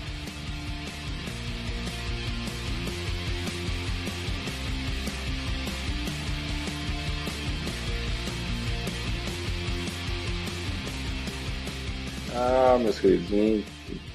[12.33, 13.65] Ah, meus queridos,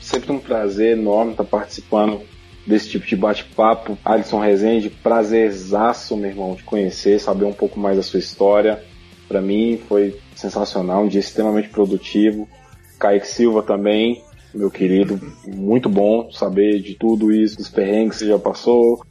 [0.00, 2.22] sempre um prazer enorme estar participando
[2.68, 3.98] desse tipo de bate-papo.
[4.04, 8.84] Alisson Rezende, prazerzaço, meu irmão, de conhecer, saber um pouco mais da sua história.
[9.26, 12.46] Para mim foi sensacional, um dia extremamente produtivo.
[12.98, 14.22] Kaique Silva também,
[14.54, 19.02] meu querido, muito bom saber de tudo isso, dos perrengues que já passou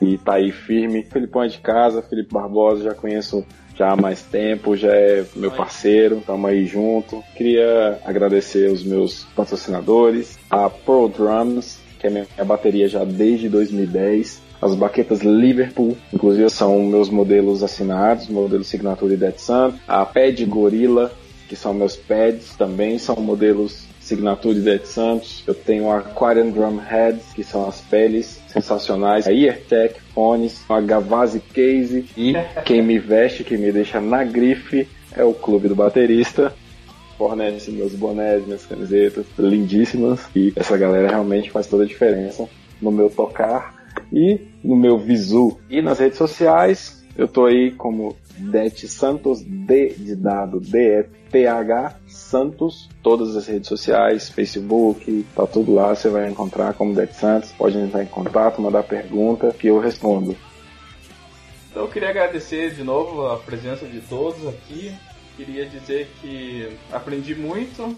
[0.00, 1.04] e tá aí firme.
[1.04, 3.44] Felipão é de casa, Felipe Barbosa, já conheço
[3.76, 7.22] já há mais tempo, já é meu parceiro, estamos aí junto.
[7.36, 14.42] Queria agradecer os meus patrocinadores, a Pro Drums, que é minha bateria já desde 2010.
[14.60, 19.74] As baquetas Liverpool, inclusive são meus modelos assinados, modelo Signature e Dead Sun.
[19.86, 21.12] A Pad Gorilla,
[21.48, 25.42] que são meus pads, também são modelos Signature e Dead Santos.
[25.46, 29.26] Eu tenho a Aquarium Drum Heads, que são as peles sensacionais.
[29.26, 32.32] A Eartech Fones, a Gavazzi Case e
[32.64, 36.52] quem me veste, quem me deixa na grife é o Clube do Baterista.
[37.16, 42.48] Fornece meus bonés, minhas camisetas lindíssimas e essa galera realmente faz toda a diferença
[42.80, 43.74] no meu tocar
[44.12, 45.58] e no meu visu.
[45.70, 52.88] E nas redes sociais, eu tô aí como Det Santos, D de dado, D-E-T-H Santos,
[53.02, 57.78] todas as redes sociais, Facebook, tá tudo lá, você vai encontrar como Det Santos, pode
[57.78, 60.36] entrar em contato, mandar pergunta que eu respondo.
[61.70, 64.94] Então eu queria agradecer de novo a presença de todos aqui.
[65.36, 67.94] Queria dizer que aprendi muito.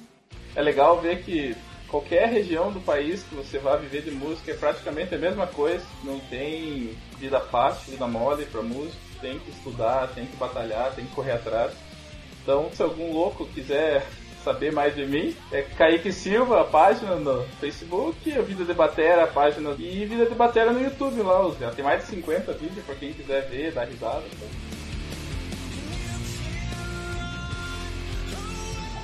[0.56, 1.54] É legal ver que
[1.86, 5.84] qualquer região do país que você vá viver de música é praticamente a mesma coisa.
[6.02, 8.96] Não tem vida fácil, vida mole para músico.
[9.20, 11.72] Tem que estudar, tem que batalhar, tem que correr atrás.
[12.42, 14.06] Então, se algum louco quiser
[14.44, 19.24] saber mais de mim, é Kaique Silva, a página no Facebook, a Vida de Batera,
[19.24, 21.38] a página e Vida de Batera no YouTube lá.
[21.74, 24.24] Tem mais de 50 vídeos para quem quiser ver, dar risada.
[24.26, 24.67] Então.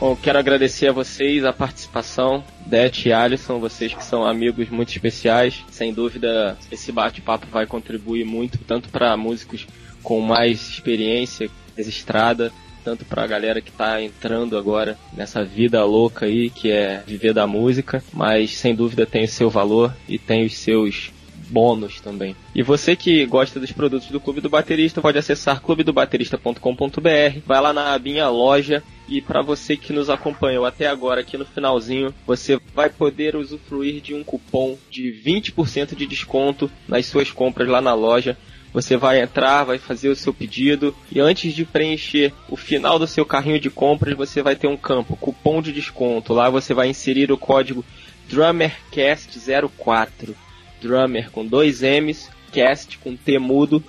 [0.05, 4.90] Bom, quero agradecer a vocês a participação, Det e Alisson, vocês que são amigos muito
[4.90, 5.64] especiais.
[5.70, 9.66] Sem dúvida, esse bate-papo vai contribuir muito, tanto para músicos
[10.02, 11.48] com mais experiência,
[11.78, 12.52] estrada,
[12.85, 17.32] tanto para a galera que está entrando agora nessa vida louca aí, que é viver
[17.32, 21.12] da música, mas sem dúvida tem o seu valor e tem os seus
[21.48, 22.36] bônus também.
[22.55, 27.72] E você que gosta dos produtos do Clube do Baterista pode acessar clubedobaterista.com.br, vai lá
[27.72, 32.59] na abinha loja e para você que nos acompanhou até agora aqui no finalzinho, você
[32.74, 37.94] vai poder usufruir de um cupom de 20% de desconto nas suas compras lá na
[37.94, 38.36] loja.
[38.72, 43.06] Você vai entrar, vai fazer o seu pedido e antes de preencher o final do
[43.06, 46.32] seu carrinho de compras, você vai ter um campo, cupom de desconto.
[46.32, 47.85] Lá você vai inserir o código
[48.28, 50.35] DrummerCast04.
[50.81, 53.82] Drummer com dois M's, Cast com T mudo